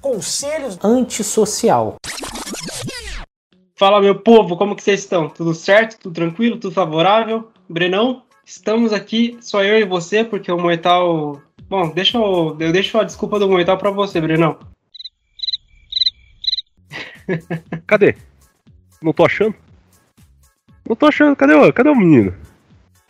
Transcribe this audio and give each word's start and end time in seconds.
Conselhos 0.00 0.78
antissocial. 0.82 1.96
Fala 3.78 4.00
meu 4.00 4.14
povo, 4.18 4.56
como 4.56 4.74
que 4.76 4.82
vocês 4.82 5.00
estão? 5.00 5.28
Tudo 5.28 5.54
certo? 5.54 5.98
Tudo 5.98 6.14
tranquilo? 6.14 6.58
Tudo 6.58 6.74
favorável? 6.74 7.50
Brenão, 7.68 8.22
estamos 8.44 8.92
aqui, 8.92 9.38
só 9.40 9.62
eu 9.62 9.78
e 9.78 9.84
você, 9.84 10.24
porque 10.24 10.50
o 10.50 10.58
Moital. 10.58 11.40
Bom, 11.68 11.90
deixa 11.90 12.18
eu, 12.18 12.56
eu 12.58 12.72
deixo 12.72 12.98
a 12.98 13.04
desculpa 13.04 13.38
do 13.38 13.48
Moital 13.48 13.78
pra 13.78 13.90
você, 13.90 14.20
Brenão. 14.20 14.58
Cadê? 17.86 18.16
Não 19.02 19.12
tô 19.12 19.24
achando? 19.24 19.54
Não 20.88 20.96
tô 20.96 21.06
achando, 21.06 21.36
cadê 21.36 21.54
o, 21.54 21.72
cadê 21.72 21.88
o 21.88 21.94
menino? 21.94 22.32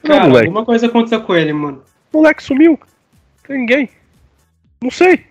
Cadê 0.03 0.15
Cara, 0.15 0.29
moleque? 0.29 0.47
alguma 0.49 0.65
coisa 0.67 0.87
aconteceu 0.87 1.23
com 1.23 1.35
ele, 1.35 1.53
mano. 1.53 1.83
O 2.13 2.19
moleque 2.19 2.43
sumiu. 2.43 2.79
Tem 3.47 3.59
ninguém. 3.59 3.89
Não 4.83 4.91
sei. 4.91 5.25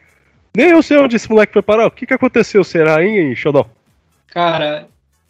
Nem 0.59 0.71
eu 0.71 0.83
sei 0.83 0.97
onde 0.97 1.15
esse 1.15 1.29
moleque 1.29 1.53
foi 1.53 1.61
parar. 1.61 1.87
O 1.87 1.91
que 1.91 2.05
que 2.05 2.13
aconteceu, 2.13 2.65
será, 2.65 3.01
hein, 3.01 3.33
Xodó? 3.33 3.65
Cara, 4.27 4.89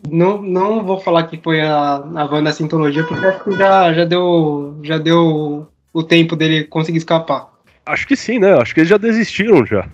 não, 0.10 0.42
não 0.42 0.84
vou 0.84 1.00
falar 1.00 1.28
que 1.28 1.38
foi 1.38 1.62
a, 1.62 1.98
a 2.16 2.26
van 2.26 2.42
da 2.42 2.52
sintologia, 2.52 3.04
porque 3.04 3.28
acho 3.28 3.44
que 3.44 3.52
já, 3.52 3.94
já 3.94 4.06
deu. 4.06 4.80
Já 4.82 4.98
deu 4.98 5.68
o 5.94 6.02
tempo 6.02 6.36
dele 6.36 6.64
conseguir 6.64 6.98
escapar. 6.98 7.48
Acho 7.86 8.08
que 8.08 8.16
sim, 8.16 8.40
né? 8.40 8.60
Acho 8.60 8.74
que 8.74 8.80
eles 8.80 8.90
já 8.90 8.98
desistiram 8.98 9.64
já. 9.64 9.88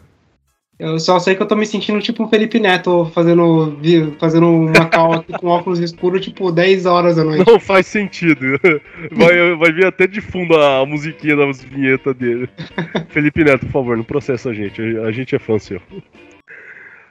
Eu 0.77 0.99
só 0.99 1.19
sei 1.19 1.35
que 1.35 1.41
eu 1.41 1.47
tô 1.47 1.55
me 1.55 1.65
sentindo 1.65 2.01
tipo 2.01 2.21
um 2.21 2.27
Felipe 2.27 2.59
Neto 2.59 3.05
fazendo, 3.13 3.79
fazendo 4.19 4.47
uma 4.47 4.85
cal 4.87 5.13
aqui 5.13 5.31
com 5.31 5.47
óculos 5.47 5.79
escuros, 5.79 6.25
tipo 6.25 6.51
10 6.51 6.85
horas 6.85 7.15
da 7.15 7.23
noite. 7.23 7.49
Não 7.49 7.59
faz 7.59 7.87
sentido. 7.87 8.59
Vai, 9.11 9.55
vai 9.55 9.71
vir 9.71 9.85
até 9.85 10.05
de 10.07 10.19
fundo 10.19 10.55
a 10.55 10.85
musiquinha 10.85 11.35
da 11.35 11.49
vinheta 11.51 12.13
dele. 12.13 12.49
Felipe 13.09 13.43
Neto, 13.43 13.65
por 13.67 13.71
favor, 13.71 13.97
não 13.97 14.03
processa 14.03 14.49
a 14.49 14.53
gente. 14.53 14.81
A 14.81 15.11
gente 15.11 15.35
é 15.35 15.39
fã 15.39 15.57
seu. 15.57 15.81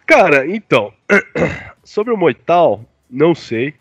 Cara, 0.07 0.47
então. 0.47 0.93
Sobre 1.83 2.13
o 2.13 2.17
Moital, 2.17 2.85
não 3.11 3.35
sei. 3.35 3.75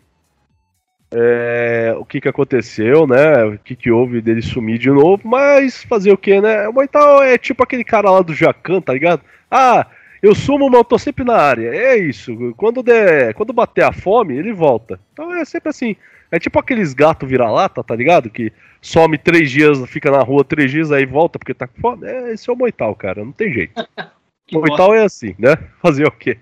É, 1.16 1.94
o 1.96 2.04
que 2.04 2.20
que 2.20 2.28
aconteceu, 2.28 3.06
né? 3.06 3.44
O 3.44 3.58
que 3.58 3.76
que 3.76 3.90
houve 3.90 4.20
dele 4.20 4.42
sumir 4.42 4.78
de 4.78 4.90
novo, 4.90 5.22
mas 5.24 5.84
fazer 5.84 6.12
o 6.12 6.18
que, 6.18 6.40
né? 6.40 6.68
O 6.68 6.72
Moital 6.72 7.22
é 7.22 7.38
tipo 7.38 7.62
aquele 7.62 7.84
cara 7.84 8.10
lá 8.10 8.20
do 8.20 8.34
Jacan, 8.34 8.80
tá 8.80 8.92
ligado? 8.92 9.22
Ah, 9.50 9.86
eu 10.20 10.34
sumo, 10.34 10.68
mas 10.68 10.78
eu 10.78 10.84
tô 10.84 10.98
sempre 10.98 11.22
na 11.22 11.36
área. 11.36 11.68
É 11.68 11.96
isso. 11.96 12.54
Quando 12.56 12.82
der, 12.82 13.34
quando 13.34 13.52
bater 13.52 13.84
a 13.84 13.92
fome, 13.92 14.36
ele 14.36 14.52
volta. 14.52 14.98
Então 15.12 15.32
é 15.32 15.44
sempre 15.44 15.68
assim. 15.68 15.94
É 16.32 16.38
tipo 16.38 16.58
aqueles 16.58 16.94
gatos 16.94 17.28
vira-lata, 17.28 17.84
tá 17.84 17.94
ligado? 17.94 18.28
Que 18.28 18.52
some 18.80 19.16
três 19.16 19.50
dias, 19.50 19.78
fica 19.88 20.10
na 20.10 20.20
rua 20.20 20.42
três 20.42 20.70
dias, 20.70 20.90
aí 20.90 21.06
volta 21.06 21.38
porque 21.38 21.54
tá 21.54 21.68
com 21.68 21.80
fome. 21.80 22.08
É, 22.08 22.32
esse 22.32 22.50
é 22.50 22.52
o 22.52 22.56
Moital, 22.56 22.94
cara. 22.96 23.24
Não 23.24 23.32
tem 23.32 23.52
jeito. 23.52 23.74
Moital 24.52 24.94
é 24.94 25.04
assim, 25.04 25.34
né? 25.38 25.56
Fazer 25.80 26.06
o 26.06 26.10
quê? 26.10 26.38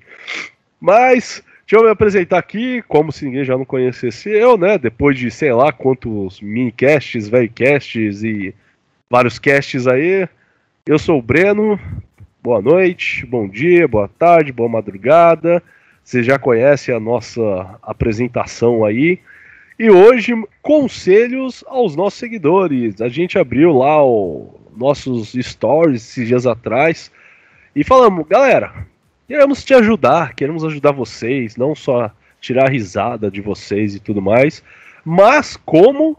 Mas, 0.80 1.42
deixa 1.72 1.84
eu 1.84 1.86
me 1.86 1.92
apresentar 1.92 2.36
aqui, 2.36 2.82
como 2.82 3.10
se 3.10 3.24
ninguém 3.24 3.44
já 3.44 3.56
não 3.56 3.64
conhecesse 3.64 4.28
eu, 4.28 4.58
né? 4.58 4.76
Depois 4.76 5.18
de 5.18 5.30
sei 5.30 5.54
lá 5.54 5.72
quantos 5.72 6.38
mini-casts, 6.42 7.30
velho-casts 7.30 8.22
e 8.22 8.54
vários 9.08 9.38
casts 9.38 9.86
aí. 9.86 10.28
Eu 10.84 10.98
sou 10.98 11.18
o 11.18 11.22
Breno, 11.22 11.80
boa 12.42 12.60
noite, 12.60 13.24
bom 13.24 13.48
dia, 13.48 13.88
boa 13.88 14.06
tarde, 14.06 14.52
boa 14.52 14.68
madrugada. 14.68 15.62
Você 16.04 16.22
já 16.22 16.38
conhece 16.38 16.92
a 16.92 17.00
nossa 17.00 17.40
apresentação 17.82 18.84
aí. 18.84 19.18
E 19.78 19.90
hoje, 19.90 20.34
conselhos 20.60 21.64
aos 21.66 21.96
nossos 21.96 22.18
seguidores. 22.18 23.00
A 23.00 23.08
gente 23.08 23.38
abriu 23.38 23.72
lá 23.72 24.04
os 24.04 24.50
nossos 24.76 25.32
stories 25.32 26.02
esses 26.02 26.28
dias 26.28 26.46
atrás 26.46 27.10
e 27.74 27.82
falamos, 27.82 28.28
galera, 28.28 28.91
queremos 29.32 29.64
te 29.64 29.72
ajudar, 29.72 30.34
queremos 30.34 30.62
ajudar 30.62 30.92
vocês, 30.92 31.56
não 31.56 31.74
só 31.74 32.10
tirar 32.38 32.66
a 32.66 32.70
risada 32.70 33.30
de 33.30 33.40
vocês 33.40 33.94
e 33.94 33.98
tudo 33.98 34.20
mais, 34.20 34.62
mas 35.02 35.56
como 35.56 36.18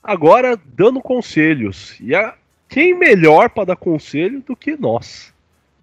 agora 0.00 0.56
dando 0.64 1.00
conselhos. 1.00 1.96
E 2.00 2.14
a, 2.14 2.34
quem 2.68 2.96
melhor 2.96 3.50
para 3.50 3.64
dar 3.64 3.76
conselho 3.76 4.44
do 4.46 4.54
que 4.54 4.76
nós? 4.76 5.34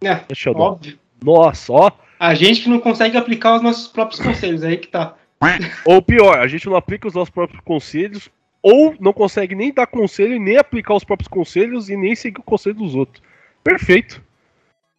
É, 0.02 0.22
Deixa 0.26 0.52
eu 0.52 0.56
óbvio. 0.56 0.98
Dar. 1.20 1.26
Nossa, 1.26 1.74
ó. 1.74 1.92
A 2.18 2.34
gente 2.34 2.62
que 2.62 2.70
não 2.70 2.80
consegue 2.80 3.18
aplicar 3.18 3.58
os 3.58 3.62
nossos 3.62 3.90
próprios 3.90 4.22
conselhos, 4.22 4.64
aí 4.64 4.78
que 4.78 4.88
tá. 4.88 5.16
Ou 5.84 6.02
pior, 6.02 6.40
a 6.40 6.48
gente 6.48 6.68
não 6.68 6.78
aplica 6.78 7.10
os 7.10 7.14
nossos 7.14 7.30
próprios 7.30 7.60
conselhos, 7.66 8.30
ou 8.62 8.96
não 9.02 9.12
consegue 9.12 9.54
nem 9.54 9.74
dar 9.74 9.86
conselho, 9.86 10.40
nem 10.40 10.56
aplicar 10.56 10.94
os 10.94 11.04
próprios 11.04 11.28
conselhos 11.28 11.90
e 11.90 11.98
nem 11.98 12.16
seguir 12.16 12.40
o 12.40 12.44
conselho 12.44 12.76
dos 12.76 12.96
outros. 12.96 13.22
Perfeito. 13.62 14.24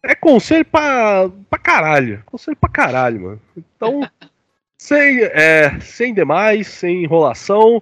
É 0.07 0.13
conselho 0.13 0.65
pra, 0.65 1.29
pra 1.49 1.57
caralho. 1.57 2.21
Conselho 2.25 2.55
pra 2.55 2.69
caralho, 2.69 3.21
mano. 3.21 3.41
Então, 3.57 4.07
sem, 4.77 5.23
é, 5.23 5.79
sem 5.79 6.13
demais, 6.13 6.67
sem 6.67 7.03
enrolação. 7.03 7.81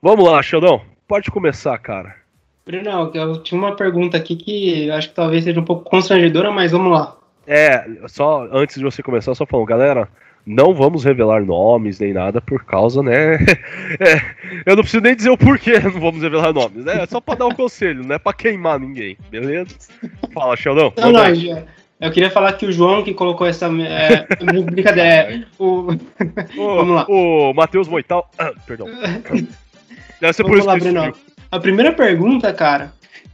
Vamos 0.00 0.24
lá, 0.24 0.42
Xandão. 0.42 0.80
Pode 1.06 1.30
começar, 1.30 1.76
cara. 1.78 2.16
Bruno, 2.64 3.10
eu 3.14 3.42
tinha 3.42 3.60
uma 3.60 3.76
pergunta 3.76 4.16
aqui 4.16 4.36
que 4.36 4.86
eu 4.86 4.94
acho 4.94 5.10
que 5.10 5.14
talvez 5.14 5.44
seja 5.44 5.60
um 5.60 5.64
pouco 5.64 5.88
constrangedora, 5.88 6.50
mas 6.50 6.72
vamos 6.72 6.92
lá. 6.92 7.16
É, 7.46 7.84
só 8.06 8.48
antes 8.52 8.76
de 8.76 8.84
você 8.84 9.02
começar, 9.02 9.34
só 9.34 9.44
falando, 9.44 9.66
galera, 9.66 10.08
não 10.46 10.74
vamos 10.74 11.04
revelar 11.04 11.44
nomes 11.44 11.98
nem 12.00 12.12
nada 12.12 12.40
por 12.40 12.64
causa, 12.64 13.02
né? 13.02 13.38
É, 13.98 14.20
eu 14.64 14.76
não 14.76 14.82
preciso 14.82 15.02
nem 15.02 15.16
dizer 15.16 15.30
o 15.30 15.36
porquê 15.36 15.78
não 15.80 16.00
vamos 16.00 16.22
revelar 16.22 16.52
nomes, 16.52 16.84
né? 16.84 17.02
É 17.02 17.06
só 17.06 17.20
pra 17.20 17.34
dar 17.34 17.46
um 17.46 17.54
conselho, 17.54 18.04
não 18.04 18.14
é 18.14 18.18
pra 18.18 18.32
queimar 18.32 18.78
ninguém, 18.78 19.16
beleza? 19.30 19.74
Fala, 20.32 20.56
Sheldon. 20.56 20.92
Não, 20.96 21.12
não, 21.12 21.34
já, 21.34 21.64
eu 22.00 22.10
queria 22.10 22.30
falar 22.30 22.54
que 22.54 22.64
o 22.64 22.72
João 22.72 23.02
que 23.02 23.12
colocou 23.12 23.46
essa. 23.46 23.66
É, 23.66 24.26
brincadeira. 24.62 25.34
É, 25.34 25.44
o, 25.58 25.92
o, 26.56 26.76
vamos 26.76 26.94
lá. 26.94 27.06
O 27.08 27.52
Matheus 27.52 27.88
Moital. 27.88 28.30
Ah, 28.38 28.52
perdão. 28.66 28.86
Deve 30.20 30.32
ser 30.32 30.42
vamos 30.42 30.64
por 30.64 30.78
isso 30.78 30.92
lá, 30.92 31.10
que 31.10 31.20
a 31.50 31.58
primeira 31.58 31.92
pergunta, 31.92 32.52
cara. 32.52 32.92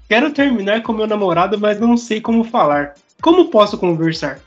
Quero 0.09 0.31
terminar 0.31 0.83
com 0.83 0.93
meu 0.93 1.07
namorado, 1.07 1.59
mas 1.59 1.79
não 1.79 1.97
sei 1.97 2.21
como 2.21 2.43
falar. 2.45 2.95
Como 3.21 3.51
posso 3.51 3.77
conversar? 3.77 4.39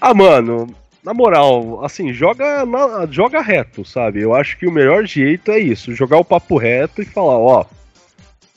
Ah, 0.00 0.12
mano, 0.12 0.66
na 1.04 1.12
moral, 1.12 1.84
assim, 1.84 2.12
joga, 2.12 2.64
na, 2.64 3.06
joga 3.10 3.42
reto, 3.42 3.84
sabe? 3.84 4.22
Eu 4.22 4.34
acho 4.34 4.56
que 4.56 4.66
o 4.66 4.72
melhor 4.72 5.04
jeito 5.06 5.50
é 5.50 5.58
isso, 5.58 5.94
jogar 5.94 6.16
o 6.16 6.24
papo 6.24 6.56
reto 6.56 7.02
e 7.02 7.04
falar, 7.04 7.38
ó, 7.38 7.66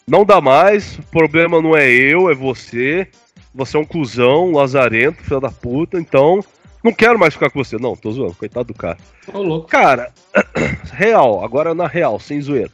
não 0.08 0.24
dá 0.24 0.40
mais, 0.40 0.98
o 0.98 1.04
problema 1.04 1.62
não 1.62 1.76
é 1.76 1.90
eu, 1.90 2.32
é 2.32 2.34
você. 2.34 3.08
Você 3.54 3.76
é 3.76 3.80
um 3.80 3.86
cuzão, 3.86 4.50
um 4.50 4.56
lazarento, 4.56 5.24
filho 5.24 5.42
da 5.42 5.52
puta, 5.52 6.00
então 6.00 6.42
não 6.84 6.94
quero 6.94 7.20
mais 7.20 7.34
ficar 7.34 7.50
com 7.50 7.62
você. 7.62 7.78
Não, 7.78 7.96
tô 7.96 8.12
zoando, 8.12 8.36
coitado 8.36 8.68
do 8.68 8.74
cara. 8.74 8.98
Ô, 9.34 9.42
louco. 9.42 9.68
Cara, 9.68 10.14
real, 10.94 11.44
agora 11.44 11.74
na 11.74 11.88
real, 11.88 12.20
sem 12.20 12.40
zoeira. 12.40 12.72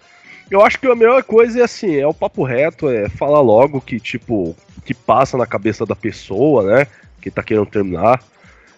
Eu 0.52 0.64
acho 0.64 0.80
que 0.80 0.86
a 0.86 0.96
melhor 0.96 1.24
coisa 1.24 1.62
é 1.62 1.64
assim, 1.64 1.96
é 1.96 2.06
o 2.06 2.14
papo 2.14 2.44
reto, 2.44 2.90
é 2.90 3.10
falar 3.10 3.40
logo 3.40 3.82
que, 3.82 4.00
tipo, 4.00 4.56
que 4.86 4.94
passa 4.94 5.38
na 5.38 5.48
cabeça 5.48 5.86
da 5.86 5.96
pessoa, 5.96 6.64
né? 6.64 6.88
Que 7.20 7.32
tá 7.32 7.42
querendo 7.42 7.66
terminar. 7.66 8.22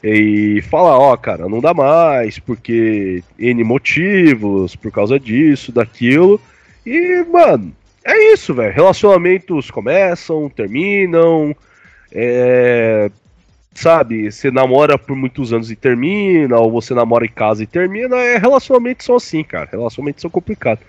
E 0.08 0.62
falar, 0.62 1.00
ó, 1.00 1.18
cara, 1.18 1.50
não 1.50 1.60
dá 1.60 1.74
mais, 1.74 2.38
porque 2.38 3.24
N 3.40 3.64
motivos, 3.64 4.76
por 4.76 4.92
causa 4.92 5.20
disso, 5.20 5.72
daquilo. 5.72 6.40
E, 6.86 7.26
mano, 7.32 7.74
é 8.06 8.32
isso, 8.32 8.54
velho. 8.54 8.72
Relacionamentos 8.72 9.72
começam, 9.72 10.48
terminam. 10.48 11.56
É, 12.12 13.10
sabe, 13.74 14.32
você 14.32 14.52
namora 14.52 14.96
por 14.96 15.16
muitos 15.16 15.52
anos 15.52 15.72
e 15.72 15.76
termina, 15.76 16.60
ou 16.60 16.72
você 16.72 16.94
namora 16.94 17.26
em 17.26 17.32
casa 17.32 17.64
e 17.64 17.68
termina. 17.68 18.16
É, 18.18 18.38
relacionamentos 18.38 19.08
são 19.08 19.16
assim, 19.16 19.44
cara. 19.44 19.70
Relacionamentos 19.72 20.22
são 20.22 20.30
complicados. 20.30 20.86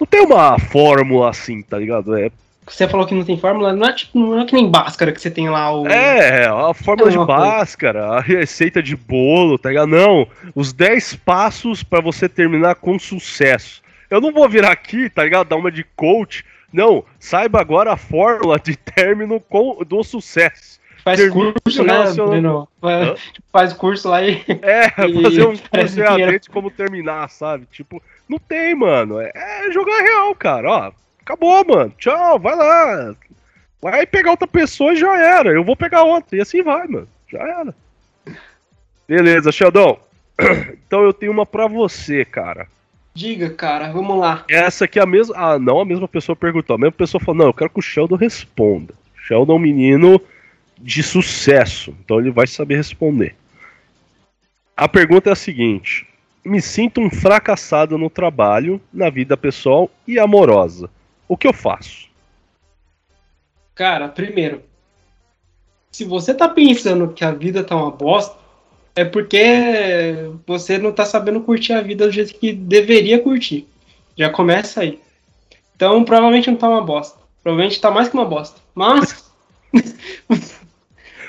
Não 0.00 0.06
tem 0.06 0.22
uma 0.22 0.58
fórmula 0.58 1.28
assim, 1.28 1.60
tá 1.60 1.78
ligado? 1.78 2.16
É. 2.16 2.30
Você 2.66 2.88
falou 2.88 3.06
que 3.06 3.14
não 3.14 3.24
tem 3.24 3.38
fórmula, 3.38 3.72
não 3.72 3.86
é, 3.86 3.92
tipo, 3.92 4.18
não 4.18 4.40
é 4.40 4.46
que 4.46 4.54
nem 4.54 4.70
Bhaskara 4.70 5.12
que 5.12 5.20
você 5.20 5.30
tem 5.30 5.50
lá 5.50 5.74
o. 5.74 5.86
É, 5.86 6.46
a 6.46 6.72
fórmula 6.72 7.10
é 7.10 7.12
de 7.12 7.18
Bhaskara, 7.18 8.06
a 8.06 8.20
receita 8.20 8.82
de 8.82 8.96
bolo, 8.96 9.58
tá 9.58 9.68
ligado? 9.68 9.88
Não, 9.88 10.26
os 10.54 10.72
10 10.72 11.16
passos 11.16 11.82
para 11.82 12.00
você 12.00 12.28
terminar 12.28 12.76
com 12.76 12.98
sucesso. 12.98 13.82
Eu 14.10 14.20
não 14.20 14.32
vou 14.32 14.48
virar 14.48 14.72
aqui, 14.72 15.10
tá 15.10 15.24
ligado? 15.24 15.48
Dar 15.48 15.56
uma 15.56 15.70
de 15.70 15.84
coach. 15.96 16.44
Não, 16.72 17.04
saiba 17.18 17.60
agora 17.60 17.92
a 17.92 17.96
fórmula 17.96 18.58
de 18.58 18.76
término 18.76 19.40
com, 19.40 19.82
do 19.84 20.02
sucesso. 20.02 20.80
Faz 21.04 21.20
Termino 21.20 21.52
curso, 21.62 21.84
né, 21.84 22.12
Bruno? 22.14 22.68
Faz, 22.80 23.20
faz 23.52 23.72
curso 23.74 24.08
lá 24.08 24.22
e. 24.22 24.42
É, 24.62 24.88
fazer 25.22 25.46
um 25.46 25.56
curso 25.56 26.40
de 26.40 26.50
como 26.50 26.70
terminar, 26.70 27.28
sabe? 27.28 27.66
Tipo, 27.70 28.02
não 28.26 28.38
tem, 28.38 28.74
mano. 28.74 29.20
É, 29.20 29.30
é 29.34 29.70
jogar 29.70 30.00
real, 30.00 30.34
cara. 30.34 30.70
Ó, 30.70 30.92
acabou, 31.24 31.64
mano. 31.64 31.92
Tchau, 31.98 32.38
vai 32.38 32.54
lá. 32.54 33.14
Vai 33.80 34.06
pegar 34.06 34.30
outra 34.30 34.46
pessoa 34.46 34.92
e 34.92 34.96
já 34.96 35.16
era. 35.16 35.50
Eu 35.50 35.64
vou 35.64 35.76
pegar 35.76 36.04
outra. 36.04 36.36
E 36.36 36.40
assim 36.40 36.62
vai, 36.62 36.86
mano. 36.86 37.08
Já 37.28 37.40
era. 37.40 37.74
Beleza, 39.08 39.52
Sheldon. 39.52 39.98
Então 40.86 41.02
eu 41.02 41.12
tenho 41.12 41.32
uma 41.32 41.44
pra 41.44 41.66
você, 41.66 42.24
cara. 42.24 42.68
Diga, 43.14 43.50
cara, 43.50 43.90
vamos 43.90 44.16
lá. 44.16 44.44
Essa 44.48 44.84
aqui 44.84 45.00
é 45.00 45.02
a 45.02 45.06
mesma. 45.06 45.34
Ah, 45.36 45.58
não, 45.58 45.80
a 45.80 45.84
mesma 45.84 46.06
pessoa 46.06 46.36
perguntou. 46.36 46.76
A 46.76 46.78
mesma 46.78 46.92
pessoa 46.92 47.20
falou: 47.20 47.40
não, 47.40 47.46
eu 47.46 47.54
quero 47.54 47.70
que 47.70 47.80
o 47.80 47.82
Sheldon 47.82 48.14
responda. 48.14 48.94
Sheldon, 49.16 49.58
menino 49.58 50.20
de 50.78 51.02
sucesso, 51.02 51.94
então 52.04 52.20
ele 52.20 52.30
vai 52.30 52.46
saber 52.46 52.76
responder. 52.76 53.34
A 54.76 54.88
pergunta 54.88 55.30
é 55.30 55.32
a 55.32 55.36
seguinte: 55.36 56.06
me 56.44 56.60
sinto 56.60 57.00
um 57.00 57.10
fracassado 57.10 57.96
no 57.96 58.10
trabalho, 58.10 58.80
na 58.92 59.08
vida 59.08 59.36
pessoal 59.36 59.90
e 60.06 60.18
amorosa. 60.18 60.90
O 61.28 61.36
que 61.36 61.46
eu 61.46 61.52
faço? 61.52 62.08
Cara, 63.74 64.08
primeiro, 64.08 64.62
se 65.90 66.04
você 66.04 66.34
tá 66.34 66.48
pensando 66.48 67.12
que 67.12 67.24
a 67.24 67.32
vida 67.32 67.64
tá 67.64 67.76
uma 67.76 67.90
bosta, 67.90 68.36
é 68.96 69.04
porque 69.04 70.14
você 70.46 70.78
não 70.78 70.92
tá 70.92 71.04
sabendo 71.04 71.40
curtir 71.40 71.72
a 71.72 71.80
vida 71.80 72.06
do 72.06 72.12
jeito 72.12 72.34
que 72.34 72.52
deveria 72.52 73.18
curtir. 73.20 73.66
Já 74.16 74.30
começa 74.30 74.80
aí. 74.80 75.00
Então, 75.74 76.04
provavelmente 76.04 76.50
não 76.50 76.56
tá 76.56 76.68
uma 76.68 76.82
bosta. 76.82 77.18
Provavelmente 77.42 77.80
tá 77.80 77.90
mais 77.90 78.08
que 78.08 78.14
uma 78.14 78.24
bosta. 78.24 78.60
Mas. 78.74 79.32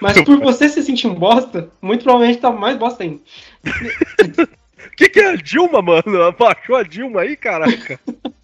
Mas 0.01 0.21
por 0.24 0.39
você 0.39 0.68
se 0.68 0.83
sentir 0.83 1.07
um 1.07 1.15
bosta, 1.15 1.69
muito 1.81 2.03
provavelmente 2.03 2.41
tá 2.41 2.51
mais 2.51 2.77
bosta 2.77 3.03
ainda. 3.03 3.21
O 3.65 4.89
que, 4.95 5.09
que 5.09 5.19
é 5.19 5.31
a 5.31 5.36
Dilma, 5.36 5.81
mano? 5.81 6.21
Abaixou 6.24 6.75
a 6.75 6.83
Dilma 6.83 7.21
aí, 7.21 7.36
caraca. 7.36 8.00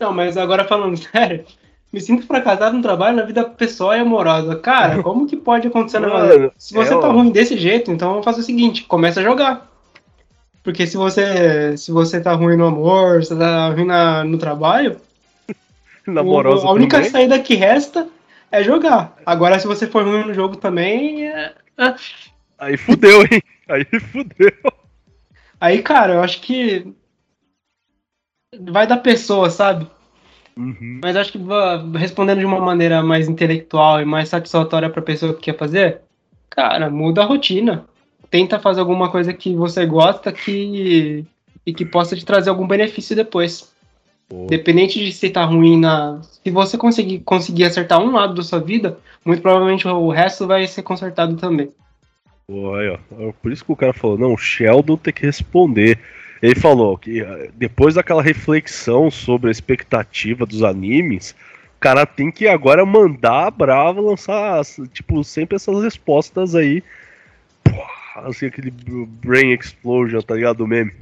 Não, 0.00 0.12
mas 0.12 0.36
agora 0.36 0.64
falando 0.64 0.96
sério, 0.98 1.44
me 1.92 2.00
sinto 2.00 2.26
fracassado 2.26 2.76
no 2.76 2.82
trabalho, 2.82 3.16
na 3.16 3.22
vida 3.24 3.44
pessoal 3.44 3.94
e 3.94 4.00
amorosa. 4.00 4.56
Cara, 4.56 5.00
como 5.04 5.26
que 5.26 5.36
pode 5.36 5.68
acontecer 5.68 6.00
negócio? 6.00 6.28
Mano, 6.40 6.52
Se 6.56 6.74
você 6.74 6.94
é, 6.94 6.98
tá 7.00 7.08
ruim 7.08 7.30
desse 7.30 7.56
jeito, 7.56 7.90
então 7.90 8.22
fazer 8.22 8.40
o 8.40 8.44
seguinte, 8.44 8.84
começa 8.84 9.20
a 9.20 9.22
jogar. 9.22 9.70
Porque 10.62 10.86
se 10.86 10.96
você 10.96 11.76
se 11.76 11.90
você 11.90 12.20
tá 12.20 12.32
ruim 12.34 12.56
no 12.56 12.66
amor, 12.66 13.24
se 13.24 13.36
tá 13.36 13.68
ruim 13.70 13.84
na, 13.84 14.22
no 14.24 14.38
trabalho, 14.38 14.96
o- 16.06 16.38
a 16.40 16.72
única 16.72 16.96
também. 16.98 17.10
saída 17.10 17.38
que 17.40 17.54
resta 17.54 18.08
é 18.50 18.62
jogar. 18.62 19.16
Agora, 19.26 19.58
se 19.58 19.66
você 19.66 19.86
for 19.86 20.04
ruim 20.04 20.24
no 20.24 20.34
jogo 20.34 20.56
também, 20.56 21.26
é- 21.28 21.52
é- 21.78 21.94
Aí 22.58 22.76
fudeu, 22.76 23.22
hein? 23.22 23.42
Aí 23.68 23.84
fudeu. 24.00 24.52
aí, 25.60 25.82
cara, 25.82 26.14
eu 26.14 26.22
acho 26.22 26.40
que 26.42 26.86
vai 28.60 28.86
da 28.86 28.96
pessoa, 28.96 29.50
sabe? 29.50 29.86
Uhum. 30.56 31.00
Mas 31.02 31.16
acho 31.16 31.32
que 31.32 31.38
respondendo 31.96 32.40
de 32.40 32.44
uma 32.44 32.60
maneira 32.60 33.02
mais 33.02 33.28
intelectual 33.28 34.00
e 34.00 34.04
mais 34.04 34.28
satisfatória 34.28 34.90
para 34.90 35.00
a 35.00 35.04
pessoa 35.04 35.32
que 35.34 35.40
quer 35.40 35.56
fazer, 35.56 36.00
cara, 36.50 36.90
muda 36.90 37.22
a 37.22 37.26
rotina. 37.26 37.86
Tenta 38.30 38.58
fazer 38.58 38.80
alguma 38.80 39.10
coisa 39.10 39.32
que 39.32 39.54
você 39.54 39.84
gosta 39.86 40.32
que 40.32 41.24
e 41.64 41.72
que 41.72 41.84
possa 41.84 42.16
te 42.16 42.24
trazer 42.24 42.50
algum 42.50 42.66
benefício 42.66 43.14
depois. 43.14 43.72
Pô. 44.28 44.44
Independente 44.44 44.98
de 45.04 45.12
se 45.12 45.30
tá 45.30 45.44
ruim 45.44 45.78
na. 45.78 46.20
Se 46.22 46.50
você 46.50 46.76
conseguir, 46.76 47.20
conseguir 47.20 47.64
acertar 47.64 48.00
um 48.00 48.12
lado 48.12 48.34
da 48.34 48.42
sua 48.42 48.58
vida, 48.58 48.98
muito 49.24 49.42
provavelmente 49.42 49.86
o 49.86 50.10
resto 50.10 50.46
vai 50.46 50.66
ser 50.66 50.82
consertado 50.82 51.36
também. 51.36 51.70
Pô, 52.46 52.74
aí, 52.74 52.88
ó. 52.88 53.32
Por 53.40 53.52
isso 53.52 53.64
que 53.64 53.72
o 53.72 53.76
cara 53.76 53.92
falou, 53.92 54.18
não, 54.18 54.34
o 54.34 54.38
Sheldon 54.38 54.96
tem 54.96 55.12
que 55.12 55.26
responder. 55.26 55.98
Ele 56.42 56.56
falou 56.56 56.98
que 56.98 57.20
eh, 57.20 57.50
depois 57.54 57.94
daquela 57.94 58.20
reflexão 58.20 59.12
sobre 59.12 59.48
a 59.48 59.52
expectativa 59.52 60.44
dos 60.44 60.64
animes, 60.64 61.36
o 61.76 61.80
cara 61.80 62.04
tem 62.04 62.32
que 62.32 62.48
agora 62.48 62.84
mandar 62.84 63.46
a 63.46 63.50
Brava 63.50 64.00
lançar, 64.00 64.60
tipo, 64.92 65.22
sempre 65.22 65.54
essas 65.54 65.80
respostas 65.84 66.56
aí. 66.56 66.82
Pô, 67.62 67.80
assim, 68.16 68.46
aquele 68.46 68.72
Brain 68.72 69.52
Explosion, 69.52 70.20
tá 70.20 70.34
ligado? 70.34 70.58
Do 70.58 70.66
meme. 70.66 70.92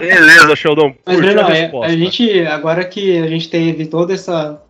Beleza, 0.00 0.54
Sheldon. 0.56 0.96
Mas, 1.06 1.16
Breno, 1.16 1.40
a 1.40 1.50
é, 1.50 1.60
resposta. 1.62 1.92
a 1.92 1.96
gente, 1.96 2.40
agora 2.46 2.84
que 2.84 3.16
a 3.18 3.28
gente 3.28 3.48
teve 3.48 3.86
toda 3.86 4.12
essa 4.12 4.60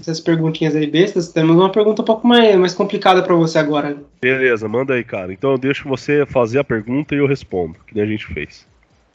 essas 0.00 0.20
perguntinhas 0.20 0.76
aí 0.76 0.86
bestas, 0.86 1.32
temos 1.32 1.56
uma 1.56 1.72
pergunta 1.72 2.02
um 2.02 2.04
pouco 2.04 2.24
mais, 2.24 2.54
mais 2.54 2.72
complicada 2.72 3.20
para 3.20 3.34
você 3.34 3.58
agora. 3.58 3.96
Beleza, 4.20 4.68
manda 4.68 4.94
aí, 4.94 5.02
cara. 5.02 5.32
Então 5.32 5.50
eu 5.50 5.58
deixo 5.58 5.88
você 5.88 6.24
fazer 6.24 6.60
a 6.60 6.64
pergunta 6.64 7.16
e 7.16 7.18
eu 7.18 7.26
respondo, 7.26 7.74
que 7.84 7.96
nem 7.96 8.04
a 8.04 8.06
gente 8.06 8.24
fez. 8.26 8.64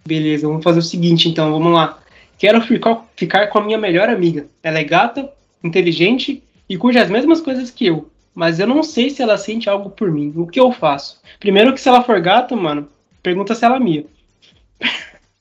Beleza, 0.06 0.48
vamos 0.48 0.64
fazer 0.64 0.80
o 0.80 0.84
seguinte 0.84 1.30
então, 1.30 1.52
vamos 1.52 1.74
lá. 1.74 2.00
Quero 2.38 2.62
ficar, 2.62 3.48
com 3.48 3.60
a 3.60 3.64
minha 3.64 3.78
melhor 3.78 4.10
amiga. 4.10 4.48
Ela 4.62 4.80
é 4.80 4.84
gata, 4.84 5.30
inteligente 5.64 6.44
e 6.68 6.78
curte 6.78 6.98
as 6.98 7.10
mesmas 7.10 7.40
coisas 7.40 7.72
que 7.72 7.86
eu. 7.86 8.10
Mas 8.36 8.60
eu 8.60 8.68
não 8.68 8.84
sei 8.84 9.10
se 9.10 9.22
ela 9.22 9.38
sente 9.38 9.70
algo 9.70 9.90
por 9.90 10.12
mim. 10.12 10.34
O 10.36 10.48
que 10.48 10.60
eu 10.60 10.72
faço? 10.72 11.22
Primeiro 11.40 11.74
que 11.74 11.80
se 11.80 11.88
ela 11.88 12.04
for 12.04 12.20
gata, 12.20 12.56
mano, 12.56 12.90
pergunta 13.22 13.56
se 13.56 13.64
ela 13.64 13.78
é 13.78 13.80
minha. 13.80 14.06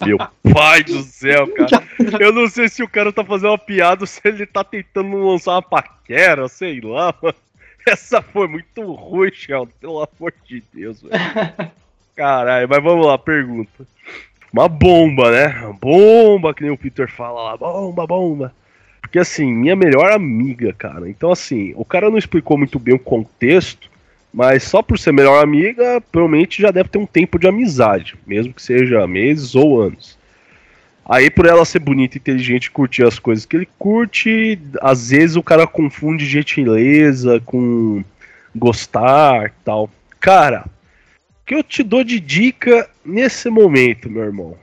Meu 0.04 0.18
pai 0.52 0.84
do 0.84 1.02
céu, 1.02 1.48
cara. 1.54 1.82
Eu 2.20 2.32
não 2.32 2.48
sei 2.48 2.68
se 2.68 2.82
o 2.82 2.88
cara 2.88 3.12
tá 3.12 3.24
fazendo 3.24 3.50
uma 3.50 3.58
piada 3.58 4.02
ou 4.02 4.06
se 4.06 4.20
ele 4.24 4.46
tá 4.46 4.62
tentando 4.62 5.16
lançar 5.16 5.52
uma 5.52 5.62
paquera, 5.62 6.46
sei 6.48 6.80
lá, 6.80 7.14
mano. 7.20 7.34
Essa 7.86 8.22
foi 8.22 8.46
muito 8.46 8.92
ruim, 8.92 9.32
Sheldon, 9.32 9.72
pelo 9.80 10.02
amor 10.02 10.32
de 10.44 10.62
Deus, 10.72 11.02
velho. 11.02 11.12
Caralho, 12.14 12.68
mas 12.68 12.82
vamos 12.82 13.06
lá, 13.06 13.18
pergunta. 13.18 13.86
Uma 14.52 14.68
bomba, 14.68 15.30
né? 15.30 15.74
Bomba, 15.80 16.52
que 16.52 16.62
nem 16.62 16.70
o 16.70 16.76
Peter 16.76 17.10
fala 17.10 17.42
lá, 17.42 17.56
bomba, 17.56 18.06
bomba. 18.06 18.54
Porque 19.00 19.18
assim, 19.18 19.52
minha 19.52 19.74
melhor 19.74 20.12
amiga, 20.12 20.72
cara. 20.72 21.08
Então 21.08 21.32
assim, 21.32 21.72
o 21.76 21.84
cara 21.84 22.10
não 22.10 22.18
explicou 22.18 22.58
muito 22.58 22.78
bem 22.78 22.94
o 22.94 22.98
contexto, 22.98 23.90
mas 24.32 24.62
só 24.62 24.82
por 24.82 24.98
ser 24.98 25.12
melhor 25.12 25.42
amiga, 25.42 26.02
provavelmente 26.12 26.60
já 26.60 26.70
deve 26.70 26.88
ter 26.88 26.98
um 26.98 27.06
tempo 27.06 27.38
de 27.38 27.48
amizade, 27.48 28.14
mesmo 28.26 28.52
que 28.52 28.62
seja 28.62 29.06
meses 29.06 29.54
ou 29.54 29.80
anos. 29.80 30.18
Aí 31.04 31.30
por 31.30 31.46
ela 31.46 31.64
ser 31.64 31.80
bonita, 31.80 32.16
inteligente, 32.16 32.70
curtir 32.70 33.04
as 33.04 33.18
coisas 33.18 33.44
que 33.44 33.56
ele 33.56 33.68
curte, 33.78 34.58
às 34.80 35.10
vezes 35.10 35.36
o 35.36 35.42
cara 35.42 35.66
confunde 35.66 36.24
gentileza 36.24 37.40
com 37.40 38.04
gostar, 38.54 39.52
tal. 39.64 39.90
Cara, 40.20 40.66
que 41.44 41.54
eu 41.54 41.62
te 41.62 41.82
dou 41.82 42.04
de 42.04 42.20
dica 42.20 42.88
nesse 43.04 43.50
momento, 43.50 44.10
meu 44.10 44.24
irmão? 44.24 44.56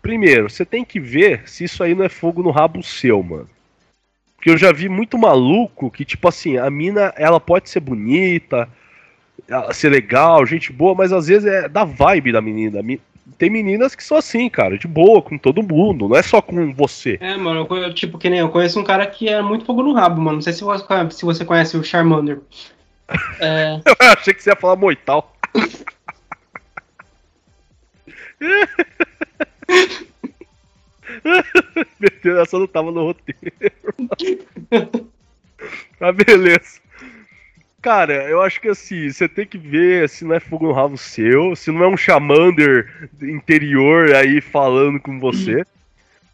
Primeiro, 0.00 0.50
você 0.50 0.64
tem 0.64 0.84
que 0.84 0.98
ver 0.98 1.42
se 1.46 1.64
isso 1.64 1.82
aí 1.82 1.94
não 1.94 2.04
é 2.04 2.08
fogo 2.08 2.42
no 2.42 2.50
rabo 2.50 2.82
seu, 2.82 3.22
mano. 3.22 3.48
Porque 4.34 4.50
eu 4.50 4.58
já 4.58 4.72
vi 4.72 4.88
muito 4.88 5.16
maluco 5.16 5.90
que, 5.90 6.04
tipo 6.04 6.26
assim, 6.26 6.58
a 6.58 6.68
mina, 6.68 7.14
ela 7.16 7.38
pode 7.38 7.70
ser 7.70 7.78
bonita, 7.78 8.68
ser 9.72 9.88
legal, 9.88 10.44
gente 10.44 10.72
boa, 10.72 10.96
mas 10.96 11.12
às 11.12 11.28
vezes 11.28 11.46
é 11.46 11.68
da 11.68 11.84
vibe 11.84 12.32
da 12.32 12.40
menina. 12.40 12.80
Tem 13.38 13.48
meninas 13.48 13.94
que 13.94 14.02
são 14.02 14.16
assim, 14.16 14.48
cara, 14.50 14.76
de 14.76 14.88
boa, 14.88 15.22
com 15.22 15.38
todo 15.38 15.62
mundo, 15.62 16.08
não 16.08 16.16
é 16.16 16.22
só 16.22 16.42
com 16.42 16.74
você. 16.74 17.18
É, 17.20 17.36
mano, 17.36 17.66
eu, 17.70 17.94
tipo, 17.94 18.18
que 18.18 18.28
nem 18.28 18.40
eu 18.40 18.48
conheço 18.48 18.80
um 18.80 18.84
cara 18.84 19.06
que 19.06 19.28
é 19.28 19.40
muito 19.40 19.64
fogo 19.64 19.82
no 19.84 19.92
rabo, 19.92 20.20
mano. 20.20 20.36
Não 20.36 20.42
sei 20.42 20.52
se 20.52 20.64
você, 20.64 20.84
se 21.10 21.24
você 21.24 21.44
conhece 21.44 21.76
o 21.76 21.84
Charmander. 21.84 22.40
É, 23.38 23.78
Eu 23.84 23.94
achei 24.12 24.32
que 24.32 24.42
você 24.42 24.50
ia 24.50 24.56
falar 24.56 24.74
moital. 24.74 25.31
Meu 32.00 32.10
Deus, 32.22 32.38
essa 32.40 32.58
não 32.58 32.66
tava 32.66 32.90
no 32.90 33.04
roteiro. 33.04 33.94
Mas 36.00 36.16
beleza. 36.16 36.80
Cara, 37.80 38.28
eu 38.28 38.40
acho 38.40 38.60
que 38.60 38.68
assim, 38.68 39.10
você 39.10 39.28
tem 39.28 39.44
que 39.44 39.58
ver 39.58 40.08
se 40.08 40.24
não 40.24 40.36
é 40.36 40.40
fogo 40.40 40.68
no 40.68 40.72
rabo 40.72 40.96
seu, 40.96 41.56
se 41.56 41.72
não 41.72 41.82
é 41.82 41.88
um 41.88 41.96
Chamander 41.96 43.10
interior 43.20 44.14
aí 44.14 44.40
falando 44.40 45.00
com 45.00 45.18
você, 45.18 45.66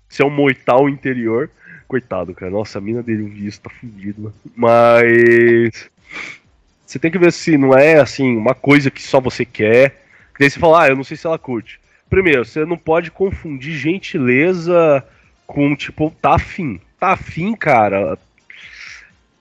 se 0.08 0.22
é 0.22 0.26
um 0.26 0.30
moital 0.30 0.88
interior. 0.88 1.50
Coitado, 1.86 2.34
cara. 2.34 2.50
Nossa, 2.50 2.76
a 2.76 2.82
mina 2.82 3.02
dele, 3.02 3.22
o 3.22 3.28
visto 3.28 3.62
tá 3.62 3.70
fudido, 3.70 4.22
mano. 4.22 4.34
Mas. 4.54 5.90
Você 6.88 6.98
tem 6.98 7.10
que 7.10 7.18
ver 7.18 7.30
se 7.34 7.58
não 7.58 7.74
é 7.74 8.00
assim, 8.00 8.34
uma 8.34 8.54
coisa 8.54 8.90
que 8.90 9.02
só 9.02 9.20
você 9.20 9.44
quer. 9.44 9.90
Que 10.32 10.40
daí 10.40 10.50
você 10.50 10.58
fala, 10.58 10.84
ah, 10.84 10.88
eu 10.88 10.96
não 10.96 11.04
sei 11.04 11.18
se 11.18 11.26
ela 11.26 11.38
curte. 11.38 11.78
Primeiro, 12.08 12.46
você 12.46 12.64
não 12.64 12.78
pode 12.78 13.10
confundir 13.10 13.76
gentileza 13.76 15.04
com, 15.46 15.76
tipo, 15.76 16.10
tá 16.22 16.36
afim. 16.36 16.80
Tá 16.98 17.12
afim, 17.12 17.54
cara. 17.54 18.18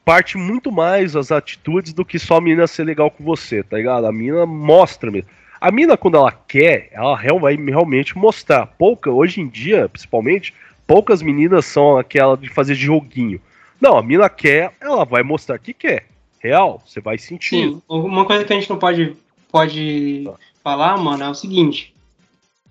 Parte 0.03 0.37
muito 0.37 0.69
mais 0.73 1.15
as 1.15 1.31
atitudes 1.31 1.93
do 1.93 2.03
que 2.03 2.19
só 2.19 2.35
a 2.35 2.41
menina 2.41 2.67
ser 2.67 2.83
legal 2.83 3.09
com 3.09 3.23
você, 3.23 3.63
tá 3.63 3.77
ligado? 3.77 4.05
A 4.05 4.11
mina 4.11 4.45
mostra 4.45 5.09
mesmo. 5.09 5.29
A 5.61 5.71
mina, 5.71 5.95
quando 5.95 6.17
ela 6.17 6.33
quer, 6.33 6.89
ela 6.91 7.15
vai 7.39 7.55
realmente 7.55 8.17
mostrar. 8.17 8.67
Pouca, 8.77 9.09
hoje 9.09 9.39
em 9.39 9.47
dia, 9.47 9.87
principalmente, 9.87 10.53
poucas 10.85 11.21
meninas 11.21 11.65
são 11.65 11.97
aquela 11.97 12.35
de 12.35 12.49
fazer 12.49 12.75
joguinho. 12.75 13.39
Não, 13.79 13.97
a 13.97 14.03
mina 14.03 14.27
quer, 14.27 14.73
ela 14.81 15.05
vai 15.05 15.23
mostrar 15.23 15.57
que 15.57 15.73
quer. 15.73 16.07
Real, 16.39 16.81
você 16.85 17.01
vai 17.01 17.17
sentir. 17.17 17.69
sim, 17.69 17.81
uma 17.89 18.25
coisa 18.25 18.43
que 18.45 18.53
a 18.53 18.55
gente 18.55 18.69
não 18.69 18.77
pode, 18.77 19.17
pode 19.51 20.29
falar, 20.63 20.97
mano, 20.97 21.23
é 21.23 21.29
o 21.29 21.33
seguinte. 21.33 21.95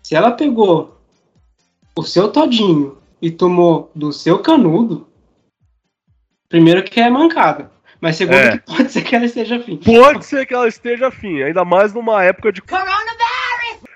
Se 0.03 0.15
ela 0.15 0.31
pegou 0.31 0.97
o 1.97 2.03
seu 2.03 2.31
todinho 2.31 2.99
e 3.21 3.31
tomou 3.31 3.91
do 3.95 4.13
seu 4.13 4.39
canudo, 4.39 5.09
primeiro 6.49 6.83
que 6.85 7.01
é 7.01 7.11
mancada. 7.11 7.71
Mas 8.01 8.17
segundo 8.17 8.37
É. 8.37 8.59
que 8.59 8.67
pode 8.67 8.93
ser 8.93 9.03
que 9.03 9.17
ela 9.17 9.25
esteja 9.25 9.57
afim. 9.57 9.79
Pode 9.79 10.25
ser 10.25 10.47
que 10.47 10.55
ela 10.55 10.69
esteja 10.69 11.09
afim, 11.09 11.43
ainda 11.43 11.65
mais 11.65 11.93
numa 11.95 12.23
época 12.23 12.53
de. 12.53 12.63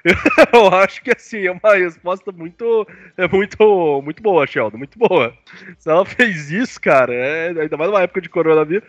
Eu 0.53 0.69
acho 0.69 1.03
que 1.03 1.11
assim, 1.11 1.47
é 1.47 1.53
uma 1.53 1.75
resposta 1.75 2.33
muito. 2.33 2.87
É 3.17 3.29
muito. 3.29 4.03
Muito 4.03 4.23
boa, 4.23 4.47
Sheldon, 4.47 4.79
muito 4.79 4.99
boa. 4.99 5.35
Se 5.79 5.91
ela 5.91 6.05
fez 6.07 6.51
isso, 6.51 6.81
cara, 6.81 7.13
é, 7.13 7.49
ainda 7.51 7.77
mais 7.77 7.91
numa 7.91 8.03
época 8.03 8.21
de 8.21 8.29
coronavírus. 8.29 8.89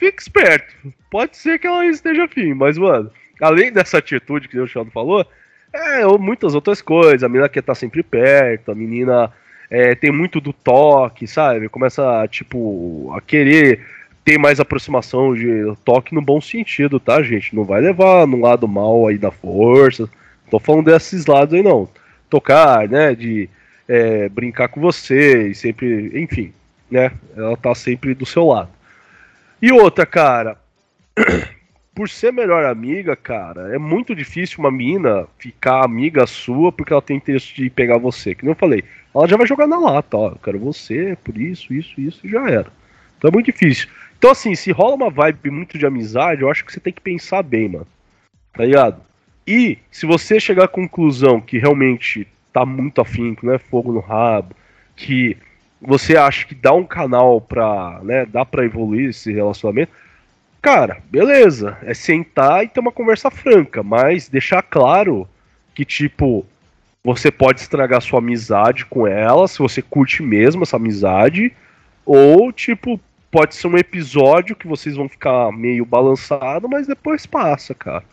Fica 0.00 0.22
esperto. 0.22 0.74
Pode 1.10 1.36
ser 1.36 1.58
que 1.58 1.66
ela 1.66 1.84
esteja 1.86 2.24
afim, 2.24 2.54
mas, 2.54 2.78
mano, 2.78 3.10
além 3.40 3.70
dessa 3.70 3.98
atitude 3.98 4.48
que 4.48 4.58
o 4.58 4.66
Sheldon 4.66 4.90
falou, 4.90 5.26
é 5.72 6.04
muitas 6.18 6.54
outras 6.54 6.80
coisas. 6.80 7.22
A 7.22 7.28
menina 7.28 7.48
quer 7.48 7.60
estar 7.60 7.74
sempre 7.74 8.02
perto, 8.02 8.72
a 8.72 8.74
menina 8.74 9.30
é, 9.70 9.94
tem 9.94 10.10
muito 10.10 10.40
do 10.40 10.52
toque, 10.52 11.26
sabe? 11.26 11.68
Começa, 11.68 12.26
tipo, 12.28 13.12
a 13.14 13.20
querer 13.20 13.80
ter 14.24 14.38
mais 14.38 14.58
aproximação 14.58 15.34
de 15.34 15.72
toque 15.84 16.14
no 16.14 16.22
bom 16.22 16.40
sentido, 16.40 16.98
tá, 16.98 17.22
gente? 17.22 17.54
Não 17.54 17.64
vai 17.64 17.80
levar 17.82 18.26
no 18.26 18.40
lado 18.40 18.66
mal 18.66 19.06
aí 19.06 19.18
da 19.18 19.30
força. 19.30 20.08
Tô 20.50 20.58
falando 20.58 20.86
desses 20.86 21.26
lados 21.26 21.54
aí, 21.54 21.62
não. 21.62 21.88
Tocar, 22.28 22.88
né? 22.88 23.14
De 23.14 23.48
é, 23.86 24.28
brincar 24.30 24.68
com 24.68 24.80
você 24.80 25.48
e 25.48 25.54
sempre. 25.54 26.10
Enfim, 26.14 26.52
né? 26.90 27.12
Ela 27.36 27.56
tá 27.56 27.74
sempre 27.74 28.14
do 28.14 28.24
seu 28.24 28.46
lado. 28.46 28.79
E 29.60 29.72
outra, 29.72 30.06
cara. 30.06 30.58
por 31.94 32.08
ser 32.08 32.32
melhor 32.32 32.64
amiga, 32.64 33.14
cara, 33.14 33.74
é 33.74 33.78
muito 33.78 34.14
difícil 34.14 34.60
uma 34.60 34.70
mina 34.70 35.26
ficar 35.38 35.84
amiga 35.84 36.26
sua 36.26 36.72
porque 36.72 36.94
ela 36.94 37.02
tem 37.02 37.18
interesse 37.18 37.52
de 37.54 37.68
pegar 37.68 37.98
você. 37.98 38.34
Que 38.34 38.42
nem 38.42 38.52
eu 38.52 38.56
falei, 38.56 38.84
ela 39.14 39.28
já 39.28 39.36
vai 39.36 39.46
jogar 39.46 39.66
na 39.66 39.78
lata, 39.78 40.16
ó. 40.16 40.28
Eu 40.28 40.38
quero 40.42 40.58
você, 40.58 41.14
por 41.22 41.36
isso, 41.36 41.74
isso, 41.74 42.00
isso, 42.00 42.26
e 42.26 42.30
já 42.30 42.48
era. 42.48 42.72
Então 43.18 43.28
é 43.28 43.32
muito 43.32 43.52
difícil. 43.52 43.88
Então, 44.16 44.30
assim, 44.30 44.54
se 44.54 44.70
rola 44.70 44.94
uma 44.94 45.10
vibe 45.10 45.50
muito 45.50 45.76
de 45.76 45.84
amizade, 45.84 46.40
eu 46.40 46.50
acho 46.50 46.64
que 46.64 46.72
você 46.72 46.80
tem 46.80 46.92
que 46.92 47.02
pensar 47.02 47.42
bem, 47.42 47.68
mano. 47.68 47.86
Tá 48.54 48.64
ligado? 48.64 49.02
E 49.46 49.76
se 49.90 50.06
você 50.06 50.40
chegar 50.40 50.64
à 50.64 50.68
conclusão 50.68 51.40
que 51.40 51.58
realmente 51.58 52.26
tá 52.52 52.64
muito 52.64 53.00
afim, 53.00 53.34
que 53.34 53.44
não 53.44 53.52
é 53.52 53.58
fogo 53.58 53.92
no 53.92 54.00
rabo, 54.00 54.54
que 54.96 55.36
você 55.80 56.16
acha 56.16 56.46
que 56.46 56.54
dá 56.54 56.72
um 56.72 56.84
canal 56.84 57.40
pra, 57.40 58.00
né, 58.02 58.26
dá 58.26 58.44
pra 58.44 58.64
evoluir 58.64 59.10
esse 59.10 59.32
relacionamento, 59.32 59.92
cara, 60.60 60.98
beleza. 61.10 61.78
É 61.82 61.94
sentar 61.94 62.64
e 62.64 62.68
ter 62.68 62.80
uma 62.80 62.92
conversa 62.92 63.30
franca, 63.30 63.82
mas 63.82 64.28
deixar 64.28 64.62
claro 64.62 65.26
que, 65.74 65.84
tipo, 65.84 66.44
você 67.02 67.30
pode 67.30 67.60
estragar 67.60 68.02
sua 68.02 68.18
amizade 68.18 68.84
com 68.84 69.06
ela, 69.06 69.48
se 69.48 69.58
você 69.58 69.80
curte 69.80 70.22
mesmo 70.22 70.62
essa 70.62 70.76
amizade, 70.76 71.52
ou, 72.04 72.52
tipo, 72.52 73.00
pode 73.30 73.54
ser 73.54 73.68
um 73.68 73.78
episódio 73.78 74.56
que 74.56 74.66
vocês 74.66 74.96
vão 74.96 75.08
ficar 75.08 75.50
meio 75.52 75.84
balançado, 75.84 76.68
mas 76.68 76.86
depois 76.86 77.24
passa, 77.24 77.74
cara. 77.74 78.04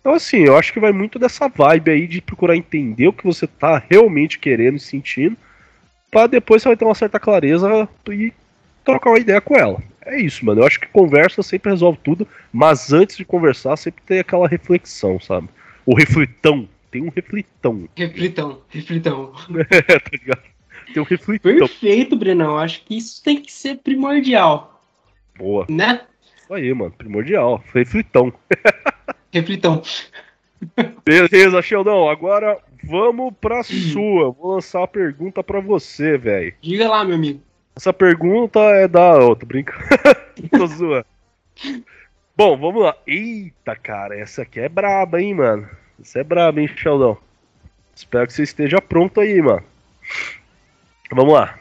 Então, 0.00 0.14
assim, 0.14 0.38
eu 0.38 0.56
acho 0.56 0.72
que 0.72 0.80
vai 0.80 0.92
muito 0.92 1.18
dessa 1.18 1.48
vibe 1.48 1.90
aí 1.90 2.06
de 2.06 2.22
procurar 2.22 2.56
entender 2.56 3.08
o 3.08 3.12
que 3.12 3.24
você 3.24 3.46
tá 3.46 3.82
realmente 3.90 4.38
querendo 4.38 4.76
e 4.76 4.80
sentindo, 4.80 5.36
para 6.10 6.26
depois 6.26 6.62
você 6.62 6.68
vai 6.68 6.76
ter 6.76 6.84
uma 6.84 6.94
certa 6.94 7.20
clareza 7.20 7.88
e 8.10 8.32
trocar 8.84 9.10
uma 9.10 9.18
ideia 9.18 9.40
com 9.40 9.56
ela. 9.56 9.82
É 10.04 10.20
isso, 10.20 10.44
mano. 10.44 10.62
Eu 10.62 10.66
acho 10.66 10.80
que 10.80 10.88
conversa 10.88 11.42
sempre 11.42 11.70
resolve 11.70 11.98
tudo, 12.02 12.26
mas 12.52 12.92
antes 12.92 13.16
de 13.16 13.24
conversar, 13.24 13.76
sempre 13.76 14.02
tem 14.04 14.18
aquela 14.18 14.48
reflexão, 14.48 15.20
sabe? 15.20 15.48
O 15.86 15.94
reflitão. 15.94 16.68
Tem 16.90 17.02
um 17.02 17.10
reflitão. 17.14 17.88
Reflitão, 17.96 18.62
reflitão. 18.68 19.32
é, 19.70 19.98
tá 19.98 20.10
ligado? 20.10 20.42
Tem 20.92 21.00
um 21.00 21.06
reflitão. 21.06 21.56
Perfeito, 21.56 22.16
Brenão. 22.16 22.58
Acho 22.58 22.82
que 22.84 22.96
isso 22.96 23.22
tem 23.22 23.40
que 23.40 23.52
ser 23.52 23.78
primordial. 23.78 24.82
Boa. 25.38 25.66
Né? 25.68 26.00
Isso 26.42 26.52
aí, 26.52 26.74
mano. 26.74 26.90
Primordial. 26.90 27.62
Reflitão. 27.72 28.32
reflitão. 29.32 29.82
Beleza, 31.04 31.62
Sheldon. 31.62 32.10
Agora 32.10 32.58
vamos 32.84 33.34
pra 33.40 33.62
sua. 33.62 34.30
Vou 34.30 34.54
lançar 34.54 34.82
a 34.82 34.88
pergunta 34.88 35.42
pra 35.42 35.60
você, 35.60 36.16
velho. 36.16 36.54
Diga 36.60 36.88
lá, 36.88 37.04
meu 37.04 37.16
amigo. 37.16 37.40
Essa 37.76 37.92
pergunta 37.92 38.58
é 38.60 38.88
da. 38.88 39.18
Oh, 39.18 39.34
tô 39.36 39.46
brincando. 39.46 39.82
tô 40.50 40.66
zoando. 40.66 41.06
Bom, 42.36 42.56
vamos 42.58 42.82
lá. 42.82 42.96
Eita, 43.06 43.76
cara, 43.76 44.18
essa 44.18 44.42
aqui 44.42 44.60
é 44.60 44.68
braba, 44.68 45.20
hein, 45.20 45.34
mano. 45.34 45.68
Essa 46.00 46.20
é 46.20 46.24
braba, 46.24 46.60
hein, 46.60 46.68
Sheldon. 46.68 47.16
Espero 47.94 48.26
que 48.26 48.32
você 48.32 48.42
esteja 48.42 48.80
pronto 48.80 49.20
aí, 49.20 49.40
mano. 49.42 49.64
Vamos 51.12 51.34
lá. 51.34 51.58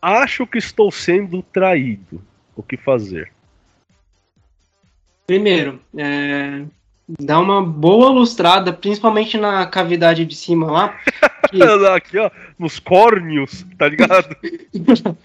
Acho 0.00 0.46
que 0.46 0.58
estou 0.58 0.90
sendo 0.90 1.42
traído. 1.42 2.22
O 2.56 2.62
que 2.62 2.76
fazer? 2.76 3.32
Primeiro, 5.26 5.80
é, 5.96 6.64
dá 7.08 7.38
uma 7.38 7.62
boa 7.62 8.10
lustrada, 8.10 8.72
principalmente 8.72 9.36
na 9.36 9.66
cavidade 9.66 10.24
de 10.24 10.34
cima 10.34 10.70
lá. 10.70 11.00
Que... 11.50 11.62
Aqui, 11.62 12.18
ó, 12.18 12.30
nos 12.58 12.80
córneos, 12.80 13.64
tá 13.78 13.86
ligado? 13.86 14.34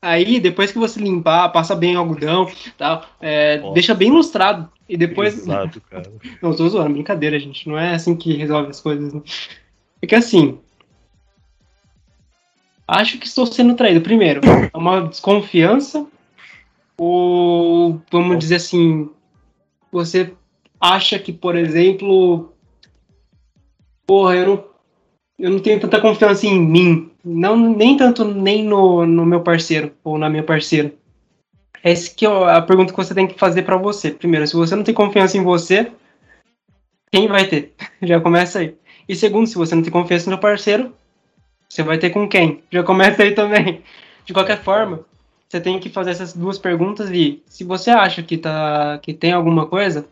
Aí, 0.00 0.38
depois 0.38 0.70
que 0.70 0.78
você 0.78 1.00
limpar, 1.00 1.48
passa 1.48 1.74
bem 1.74 1.96
algodão, 1.96 2.48
tal, 2.76 3.04
é, 3.20 3.58
deixa 3.72 3.94
bem 3.94 4.10
lustrado. 4.10 4.70
E 4.88 4.96
depois. 4.96 5.36
Exato, 5.36 5.80
cara. 5.82 6.10
Não, 6.40 6.54
tô 6.54 6.68
zoando, 6.68 6.94
brincadeira, 6.94 7.38
gente. 7.38 7.68
Não 7.68 7.78
é 7.78 7.94
assim 7.94 8.16
que 8.16 8.34
resolve 8.34 8.70
as 8.70 8.80
coisas. 8.80 9.12
Né? 9.12 9.20
É 10.00 10.06
que 10.06 10.14
assim. 10.14 10.58
Acho 12.86 13.18
que 13.18 13.26
estou 13.26 13.44
sendo 13.44 13.74
traído. 13.74 14.00
Primeiro, 14.00 14.40
é 14.72 14.76
uma 14.76 15.02
desconfiança. 15.02 16.06
Ou, 16.96 18.00
vamos 18.10 18.38
dizer 18.38 18.56
assim, 18.56 19.10
você 19.92 20.32
acha 20.80 21.18
que, 21.18 21.32
por 21.32 21.56
exemplo, 21.56 22.52
porra, 24.06 24.36
eu 24.36 24.46
não, 24.46 24.64
eu 25.38 25.50
não 25.50 25.58
tenho 25.58 25.80
tanta 25.80 26.00
confiança 26.00 26.46
em 26.46 26.60
mim, 26.60 27.10
não 27.24 27.56
nem 27.56 27.96
tanto 27.96 28.24
nem 28.24 28.64
no, 28.64 29.06
no 29.06 29.26
meu 29.26 29.40
parceiro 29.40 29.92
ou 30.02 30.18
na 30.18 30.30
minha 30.30 30.42
parceira. 30.42 30.92
Essa 31.82 32.12
que 32.14 32.26
é 32.26 32.28
a 32.28 32.60
pergunta 32.60 32.92
que 32.92 32.96
você 32.96 33.14
tem 33.14 33.26
que 33.26 33.38
fazer 33.38 33.62
para 33.62 33.76
você. 33.76 34.10
Primeiro, 34.10 34.46
se 34.46 34.56
você 34.56 34.74
não 34.74 34.82
tem 34.82 34.94
confiança 34.94 35.36
em 35.36 35.44
você, 35.44 35.92
quem 37.10 37.28
vai 37.28 37.46
ter? 37.46 37.74
Já 38.02 38.20
começa 38.20 38.60
aí. 38.60 38.74
E 39.08 39.14
segundo, 39.14 39.46
se 39.46 39.56
você 39.56 39.74
não 39.74 39.82
tem 39.82 39.92
confiança 39.92 40.30
no 40.30 40.38
parceiro, 40.38 40.92
você 41.68 41.82
vai 41.82 41.98
ter 41.98 42.10
com 42.10 42.28
quem? 42.28 42.62
Já 42.70 42.82
começa 42.82 43.22
aí 43.22 43.32
também. 43.32 43.82
De 44.24 44.32
qualquer 44.32 44.62
forma, 44.62 45.00
você 45.48 45.60
tem 45.60 45.78
que 45.78 45.88
fazer 45.88 46.10
essas 46.10 46.34
duas 46.34 46.58
perguntas 46.58 47.10
e 47.10 47.42
se 47.46 47.64
você 47.64 47.90
acha 47.90 48.22
que 48.22 48.36
tá 48.36 48.98
que 48.98 49.14
tem 49.14 49.32
alguma 49.32 49.66
coisa, 49.66 50.06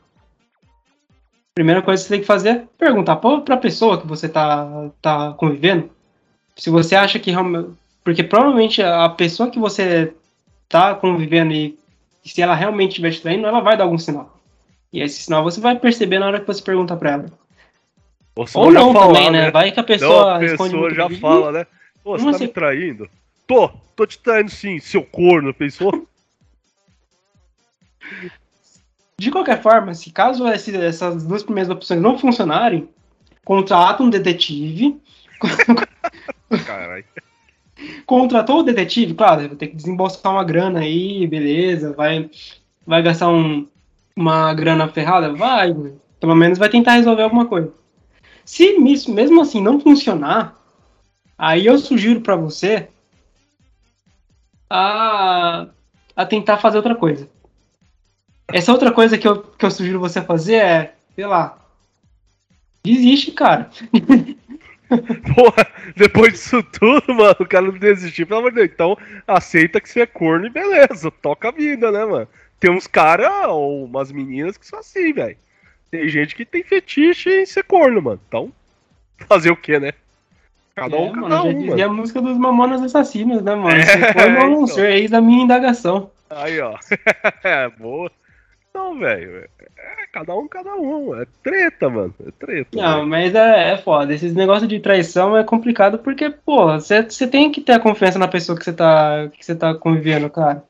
primeira 1.57 1.81
coisa 1.81 2.03
que 2.03 2.07
você 2.07 2.15
tem 2.15 2.21
que 2.21 2.27
fazer 2.27 2.49
é 2.51 2.65
perguntar 2.79 3.17
para 3.17 3.55
a 3.55 3.59
pessoa 3.59 3.99
que 3.99 4.07
você 4.07 4.29
tá, 4.29 4.91
tá 5.01 5.33
convivendo. 5.39 5.91
Se 6.55 6.69
você 6.69 6.95
acha 6.95 7.19
que 7.19 7.31
realmente. 7.31 7.71
Porque 8.05 8.23
provavelmente 8.23 8.83
a 8.83 9.09
pessoa 9.09 9.51
que 9.51 9.59
você 9.59 10.13
tá 10.69 10.95
convivendo 10.95 11.53
e 11.53 11.77
se 12.25 12.41
ela 12.41 12.55
realmente 12.55 12.91
estiver 12.91 13.11
te 13.11 13.23
traindo, 13.23 13.47
ela 13.47 13.61
vai 13.61 13.77
dar 13.77 13.85
algum 13.85 13.99
sinal. 13.99 14.39
E 14.93 15.01
esse 15.01 15.23
sinal 15.23 15.43
você 15.43 15.61
vai 15.61 15.77
perceber 15.79 16.19
na 16.19 16.27
hora 16.27 16.41
que 16.41 16.47
você 16.47 16.63
pergunta 16.63 16.95
para 16.95 17.13
ela. 17.13 17.27
Ou, 18.37 18.47
Ou 18.55 18.71
não 18.71 18.93
falar, 18.93 19.07
também, 19.07 19.31
né? 19.31 19.51
Vai 19.51 19.73
que 19.73 19.81
a 19.81 19.85
pessoa, 19.85 20.25
não, 20.25 20.31
a 20.35 20.39
pessoa 20.39 20.95
já 20.95 21.11
fala, 21.11 21.51
né? 21.51 21.67
Pô, 22.05 22.19
você 22.19 22.33
tá 22.33 22.39
me 22.39 22.49
traindo? 22.49 23.09
Tô, 23.47 23.71
tô 23.97 24.07
te 24.07 24.19
traindo 24.19 24.51
sim, 24.51 24.79
seu 24.79 25.03
corno, 25.03 25.55
pensou? 25.55 26.07
De 29.18 29.30
qualquer 29.30 29.62
forma, 29.62 29.94
se 29.94 30.11
caso 30.11 30.46
essas 30.46 31.25
duas 31.25 31.42
primeiras 31.42 31.70
opções 31.70 32.00
não 32.00 32.18
funcionarem, 32.18 32.88
contrata 33.44 34.02
um 34.02 34.11
detetive. 34.11 35.00
Caralho. 36.66 37.04
Contratou 38.04 38.61
o 38.61 38.62
detetive, 38.62 39.14
claro, 39.14 39.49
vai 39.49 39.56
ter 39.56 39.68
que 39.68 39.76
desembolsar 39.76 40.32
uma 40.32 40.44
grana 40.44 40.80
aí, 40.80 41.26
beleza, 41.26 41.92
vai, 41.92 42.30
vai 42.87 43.02
gastar 43.02 43.28
um, 43.28 43.66
uma 44.14 44.52
grana 44.54 44.88
ferrada? 44.88 45.32
Vai, 45.32 45.75
pelo 46.20 46.35
menos 46.35 46.58
vai 46.58 46.68
tentar 46.68 46.92
resolver 46.92 47.23
alguma 47.23 47.46
coisa. 47.46 47.73
Se 48.44 48.78
mesmo 48.78 49.40
assim 49.40 49.62
não 49.62 49.80
funcionar, 49.80 50.61
aí 51.37 51.66
eu 51.66 51.78
sugiro 51.78 52.20
para 52.20 52.37
você 52.37 52.88
a, 54.70 55.66
a 56.14 56.26
tentar 56.26 56.58
fazer 56.58 56.76
outra 56.76 56.94
coisa. 56.94 57.28
Essa 58.53 58.73
outra 58.73 58.93
coisa 58.93 59.19
que 59.19 59.26
eu, 59.26 59.43
que 59.43 59.65
eu 59.65 59.71
sugiro 59.71 59.99
você 59.99 60.23
fazer 60.23 60.57
é, 60.57 60.95
sei 61.15 61.26
lá, 61.26 61.59
desiste, 62.85 63.33
cara. 63.33 63.69
Porra, 65.35 65.67
depois 65.97 66.35
disso 66.35 66.62
tudo, 66.62 67.12
mano, 67.12 67.37
o 67.41 67.47
cara 67.47 67.67
não 67.67 67.79
desistiu, 67.79 68.26
pelo 68.26 68.41
amor 68.41 68.50
de 68.53 68.59
Deus. 68.59 68.71
Então, 68.73 68.97
aceita 69.26 69.81
que 69.81 69.88
você 69.88 70.03
é 70.03 70.07
corno 70.07 70.47
e 70.47 70.50
beleza, 70.50 71.11
toca 71.11 71.49
a 71.49 71.53
vida, 71.53 71.91
né, 71.91 72.05
mano? 72.05 72.29
Tem 72.61 72.71
uns 72.71 72.87
caras 72.87 73.49
ou 73.49 73.85
umas 73.85 74.12
meninas 74.12 74.57
que 74.57 74.67
são 74.67 74.79
assim, 74.79 75.12
velho. 75.12 75.37
Tem 75.91 76.09
gente 76.09 76.35
que 76.35 76.45
tem 76.45 76.62
fetiche 76.62 77.31
em 77.31 77.47
ser 77.47 77.65
corno, 77.65 78.00
mano. 78.00 78.21
Então, 78.29 78.53
fazer 79.29 79.50
o 79.50 79.57
quê, 79.57 79.79
né? 79.81 79.93
Cada 80.75 80.97
um, 80.97 81.07
é, 81.07 81.12
cada 81.12 81.21
mano, 81.21 81.37
um. 81.37 81.53
Já 81.53 81.53
dizia 81.53 81.71
mano. 81.71 81.85
a 81.85 82.00
música 82.03 82.23
dos 82.23 82.38
Mamonas 82.38 82.83
Assassinos, 82.83 83.43
né, 83.43 83.55
mano? 83.55 83.76
É, 83.76 83.83
Ser 83.87 84.15
corno 84.15 84.41
ou 84.41 84.47
não 84.47 84.62
então. 84.62 84.67
ser, 84.69 84.93
eis 84.93 85.11
da 85.11 85.21
minha 85.21 85.43
indagação. 85.43 86.11
Aí, 86.31 86.61
ó. 86.61 86.76
é, 87.43 87.69
boa. 87.71 88.11
Não, 88.76 88.99
velho. 88.99 89.45
É 89.59 90.06
cada 90.12 90.35
um, 90.37 90.47
cada 90.47 90.75
um. 90.75 91.18
É 91.21 91.26
treta, 91.42 91.88
mano. 91.88 92.14
É 92.26 92.30
treta. 92.38 92.68
Não, 92.75 92.97
véio. 92.97 93.06
mas 93.06 93.35
é, 93.35 93.73
é 93.73 93.78
foda. 93.78 94.12
Esses 94.12 94.35
negócios 94.35 94.68
de 94.68 94.78
traição 94.80 95.37
é 95.37 95.42
complicado 95.42 95.99
porque, 95.99 96.28
pô, 96.30 96.66
você 96.78 97.02
tem 97.26 97.50
que 97.50 97.61
ter 97.62 97.73
a 97.73 97.80
confiança 97.80 98.18
na 98.18 98.28
pessoa 98.28 98.56
que 98.59 98.64
você 98.64 98.73
tá, 98.73 99.28
que 99.33 99.54
tá 99.54 99.75
convivendo, 99.75 100.28
cara. 100.28 100.62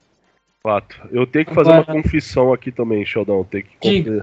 Fato. 0.62 0.96
Eu 1.10 1.26
tenho 1.26 1.44
que 1.46 1.54
fazer 1.54 1.70
uma 1.70 1.80
Agora- 1.80 2.02
confissão 2.02 2.52
aqui 2.52 2.70
também, 2.72 3.04
Sheldon. 3.04 3.42
Tem 3.44 3.62
que, 3.62 3.76
confe- 3.78 4.22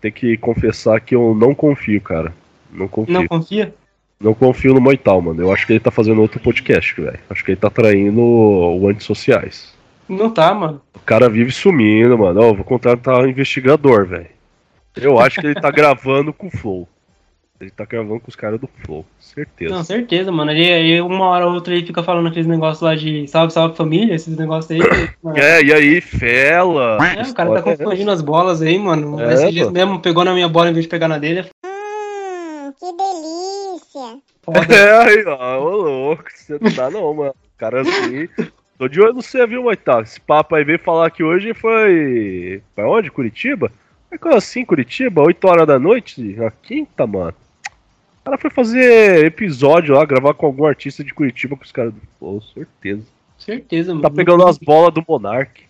tem 0.00 0.12
que 0.12 0.36
confessar 0.36 1.00
que 1.00 1.14
eu 1.14 1.34
não 1.34 1.54
confio, 1.54 2.00
cara. 2.00 2.32
Não 2.72 2.86
confio. 2.88 3.12
Não 3.14 3.20
Não, 3.22 3.28
confia? 3.28 3.74
confio 4.38 4.74
no 4.74 4.80
Moital, 4.80 5.20
mano. 5.20 5.40
Eu 5.42 5.52
acho 5.52 5.66
que 5.66 5.72
ele 5.72 5.80
tá 5.80 5.90
fazendo 5.90 6.20
outro 6.20 6.40
podcast, 6.40 7.00
velho. 7.00 7.18
Acho 7.28 7.44
que 7.44 7.50
ele 7.52 7.60
tá 7.60 7.70
traindo 7.70 8.20
o 8.20 8.88
antissociais. 8.88 9.73
Não 10.08 10.30
tá, 10.30 10.52
mano. 10.54 10.80
O 10.94 11.00
cara 11.00 11.28
vive 11.28 11.50
sumindo, 11.52 12.18
mano. 12.18 12.40
Ó, 12.42 12.54
vou 12.54 12.64
contratar 12.64 13.20
um 13.20 13.26
investigador, 13.28 14.06
velho. 14.06 14.28
Eu 14.96 15.18
acho 15.18 15.40
que 15.40 15.46
ele 15.46 15.60
tá 15.60 15.70
gravando 15.72 16.32
com 16.32 16.46
o 16.46 16.50
Flow. 16.50 16.88
Ele 17.60 17.70
tá 17.70 17.84
gravando 17.84 18.20
com 18.20 18.28
os 18.28 18.36
caras 18.36 18.60
do 18.60 18.68
Flow. 18.84 19.06
Certeza. 19.18 19.74
Não, 19.74 19.82
certeza, 19.82 20.30
mano. 20.30 20.50
Ele, 20.50 20.64
ele, 20.64 21.00
uma 21.00 21.26
hora 21.26 21.46
ou 21.46 21.54
outra 21.54 21.74
ele 21.74 21.86
fica 21.86 22.02
falando 22.02 22.28
aqueles 22.28 22.46
negócios 22.46 22.82
lá 22.82 22.94
de 22.94 23.26
salve, 23.28 23.52
salve 23.52 23.76
família, 23.76 24.14
esses 24.14 24.36
negócios 24.36 24.70
aí. 24.70 24.80
mano. 25.22 25.38
É, 25.38 25.62
e 25.62 25.72
aí, 25.72 26.00
fela. 26.00 26.98
É, 27.06 27.22
o 27.22 27.34
cara 27.34 27.62
tá 27.62 27.70
é 27.70 27.76
confundindo 27.76 28.10
as 28.10 28.20
bolas 28.20 28.60
aí, 28.60 28.78
mano. 28.78 29.20
É, 29.20 29.34
Esse 29.34 29.50
dia 29.52 29.70
mesmo 29.70 30.00
pegou 30.00 30.24
na 30.24 30.34
minha 30.34 30.48
bola 30.48 30.70
em 30.70 30.72
vez 30.72 30.84
de 30.84 30.90
pegar 30.90 31.08
na 31.08 31.18
dele. 31.18 31.40
é 31.40 31.44
Hum, 31.66 32.72
que 32.78 32.86
delícia. 32.92 34.20
foda. 34.42 34.60
É, 34.74 35.06
aí, 35.06 35.24
ó, 35.26 35.58
ô 35.60 35.76
louco, 35.76 36.24
você 36.34 36.58
não 36.60 36.70
dá 36.70 36.90
não, 36.90 37.14
mano. 37.14 37.34
Cara 37.56 37.82
assim. 37.82 38.28
Tô 38.84 38.88
de 38.88 39.00
olho 39.00 39.14
no 39.14 39.22
você, 39.22 39.46
viu, 39.46 39.62
Moital? 39.62 40.02
Esse 40.02 40.20
papo 40.20 40.54
aí 40.54 40.62
veio 40.62 40.78
falar 40.78 41.10
que 41.10 41.24
hoje 41.24 41.54
foi. 41.54 42.60
Pra 42.74 42.86
onde? 42.86 43.10
Curitiba? 43.10 43.72
É 44.10 44.18
coisa 44.18 44.36
assim, 44.36 44.62
Curitiba? 44.62 45.22
8 45.22 45.42
horas 45.48 45.66
da 45.66 45.78
noite? 45.78 46.20
Na 46.36 46.50
quinta, 46.50 47.06
mano. 47.06 47.32
O 48.20 48.24
cara 48.26 48.36
foi 48.36 48.50
fazer 48.50 49.24
episódio 49.24 49.94
lá, 49.94 50.04
gravar 50.04 50.34
com 50.34 50.44
algum 50.44 50.66
artista 50.66 51.02
de 51.02 51.14
Curitiba 51.14 51.56
com 51.56 51.64
os 51.64 51.72
caras 51.72 51.94
Flow, 52.18 52.42
certeza. 52.42 53.06
Certeza, 53.38 53.94
mano. 53.94 54.02
Tá 54.02 54.10
pegando 54.10 54.46
as 54.46 54.58
bolas 54.58 54.92
do 54.92 55.02
Monark. 55.08 55.62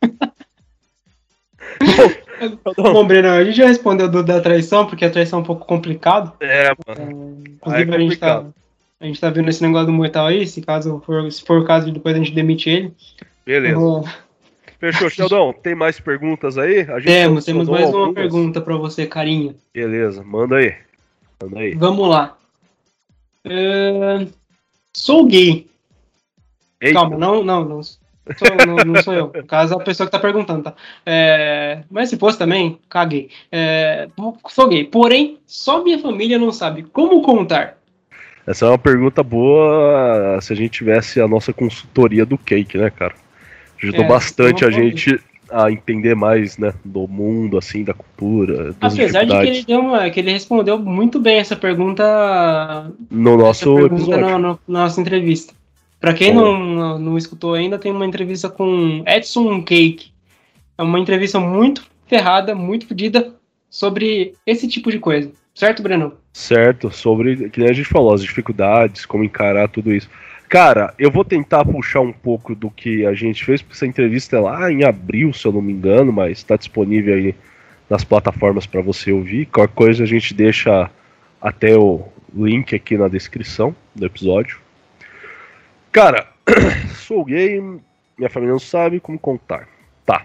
Bom, 2.74 3.06
Breno, 3.06 3.28
a 3.28 3.44
gente 3.44 3.58
já 3.58 3.66
respondeu 3.66 4.08
do, 4.08 4.24
da 4.24 4.40
traição, 4.40 4.86
porque 4.86 5.04
a 5.04 5.10
traição 5.10 5.40
é 5.40 5.42
um 5.42 5.44
pouco 5.44 5.66
complicado. 5.66 6.32
É, 6.40 6.72
mano. 6.86 7.42
Inclusive, 7.46 7.92
Ah, 7.92 7.94
é 7.94 7.96
a, 7.96 8.00
gente 8.00 8.16
tá, 8.16 8.36
complicado. 8.36 8.59
A 9.00 9.06
gente 9.06 9.20
tá 9.20 9.30
vendo 9.30 9.48
esse 9.48 9.62
negócio 9.62 9.86
do 9.86 9.92
Mortal 9.92 10.26
aí, 10.26 10.46
se, 10.46 10.60
caso 10.60 11.02
for, 11.04 11.30
se 11.32 11.42
for 11.42 11.58
o 11.60 11.64
caso 11.64 11.86
de 11.86 11.92
depois 11.92 12.14
a 12.14 12.18
gente 12.18 12.32
demitir 12.32 12.72
ele. 12.74 12.94
Beleza. 13.46 13.74
Vou- 13.76 14.04
Fechou, 14.78 15.10
Sheldon. 15.10 15.52
Tem 15.54 15.74
mais 15.74 16.00
perguntas 16.00 16.56
aí? 16.56 16.86
Temos, 17.04 17.44
temos 17.44 17.68
mais 17.68 17.88
uma 17.90 17.98
algumas. 18.06 18.14
pergunta 18.14 18.60
pra 18.62 18.76
você, 18.76 19.06
carinha. 19.06 19.54
Beleza, 19.74 20.22
manda 20.22 20.56
aí. 20.56 20.74
Manda 21.42 21.58
aí. 21.60 21.74
Vamos 21.74 22.08
lá. 22.08 22.36
É, 23.44 24.26
Sou 24.94 25.26
gay. 25.26 25.66
Eita. 26.80 26.98
Calma, 27.00 27.16
não, 27.18 27.42
não, 27.44 27.64
não. 27.64 27.82
Sou, 27.82 27.98
não, 28.66 28.76
não 28.76 29.02
sou 29.02 29.12
eu. 29.14 29.32
No 29.34 29.44
caso, 29.44 29.74
a 29.74 29.80
pessoa 29.80 30.06
que 30.06 30.12
tá 30.12 30.18
perguntando, 30.18 30.62
tá? 30.62 30.74
É, 31.04 31.82
Mas 31.90 32.08
se 32.08 32.16
fosse 32.16 32.38
também, 32.38 32.78
caguei. 32.88 33.28
É, 33.52 34.08
Sou 34.48 34.68
gay. 34.68 34.84
Porém, 34.84 35.38
só 35.46 35.82
minha 35.84 35.98
família 35.98 36.38
não 36.38 36.52
sabe 36.52 36.84
como 36.84 37.20
contar. 37.22 37.76
Essa 38.46 38.66
é 38.66 38.68
uma 38.68 38.78
pergunta 38.78 39.22
boa 39.22 40.38
se 40.40 40.52
a 40.52 40.56
gente 40.56 40.70
tivesse 40.70 41.20
a 41.20 41.28
nossa 41.28 41.52
consultoria 41.52 42.24
do 42.26 42.36
cake, 42.38 42.76
né, 42.78 42.90
cara? 42.90 43.14
Ajudou 43.82 44.04
É, 44.04 44.08
bastante 44.08 44.64
a 44.64 44.70
gente 44.70 45.20
a 45.52 45.70
entender 45.70 46.14
mais, 46.14 46.56
né, 46.58 46.72
do 46.84 47.08
mundo, 47.08 47.58
assim, 47.58 47.82
da 47.82 47.92
cultura, 47.92 48.74
Apesar 48.80 49.24
de 49.24 49.30
que 49.36 49.46
ele, 49.46 49.64
deu 49.64 49.80
uma, 49.80 50.08
que 50.08 50.20
ele 50.20 50.30
respondeu 50.30 50.78
muito 50.78 51.18
bem 51.18 51.38
essa 51.38 51.56
pergunta, 51.56 52.92
no 53.10 53.36
nosso 53.36 53.74
pergunta 53.74 53.94
episódio. 53.94 54.20
na, 54.20 54.38
na- 54.38 54.48
na 54.48 54.58
nossa 54.84 55.00
entrevista. 55.00 55.52
Pra 55.98 56.14
quem 56.14 56.32
Bom. 56.34 56.56
não, 56.56 56.98
não 56.98 57.18
escutou 57.18 57.54
ainda, 57.54 57.78
tem 57.78 57.90
uma 57.92 58.06
entrevista 58.06 58.48
com 58.48 59.02
Edson 59.06 59.62
Cake. 59.62 60.12
É 60.78 60.82
uma 60.82 60.98
entrevista 61.00 61.38
muito 61.40 61.84
ferrada, 62.06 62.54
muito 62.54 62.86
fodida 62.86 63.34
sobre 63.68 64.34
esse 64.46 64.66
tipo 64.68 64.90
de 64.90 64.98
coisa. 64.98 65.30
Certo, 65.54 65.82
Breno? 65.82 66.14
Certo, 66.32 66.90
sobre, 66.90 67.50
que 67.50 67.64
a 67.64 67.72
gente 67.72 67.88
falou, 67.88 68.14
as 68.14 68.22
dificuldades, 68.22 69.04
como 69.04 69.24
encarar 69.24 69.68
tudo 69.68 69.92
isso. 69.92 70.08
Cara, 70.48 70.92
eu 70.98 71.10
vou 71.10 71.24
tentar 71.24 71.64
puxar 71.64 72.00
um 72.00 72.12
pouco 72.12 72.54
do 72.54 72.70
que 72.70 73.06
a 73.06 73.14
gente 73.14 73.44
fez, 73.44 73.62
porque 73.62 73.76
essa 73.76 73.86
entrevista 73.86 74.36
é 74.36 74.40
lá 74.40 74.70
em 74.70 74.84
abril, 74.84 75.32
se 75.32 75.46
eu 75.46 75.52
não 75.52 75.62
me 75.62 75.72
engano, 75.72 76.12
mas 76.12 76.38
está 76.38 76.56
disponível 76.56 77.14
aí 77.14 77.34
nas 77.88 78.04
plataformas 78.04 78.66
para 78.66 78.80
você 78.80 79.12
ouvir. 79.12 79.46
Qualquer 79.46 79.74
coisa 79.74 80.02
a 80.04 80.06
gente 80.06 80.34
deixa 80.34 80.90
até 81.40 81.76
o 81.76 82.04
link 82.34 82.74
aqui 82.74 82.96
na 82.96 83.08
descrição 83.08 83.74
do 83.94 84.06
episódio. 84.06 84.58
Cara, 85.92 86.28
sou 86.94 87.24
gay, 87.24 87.60
minha 88.16 88.30
família 88.30 88.52
não 88.52 88.58
sabe 88.58 89.00
como 89.00 89.18
contar. 89.18 89.68
Tá. 90.04 90.24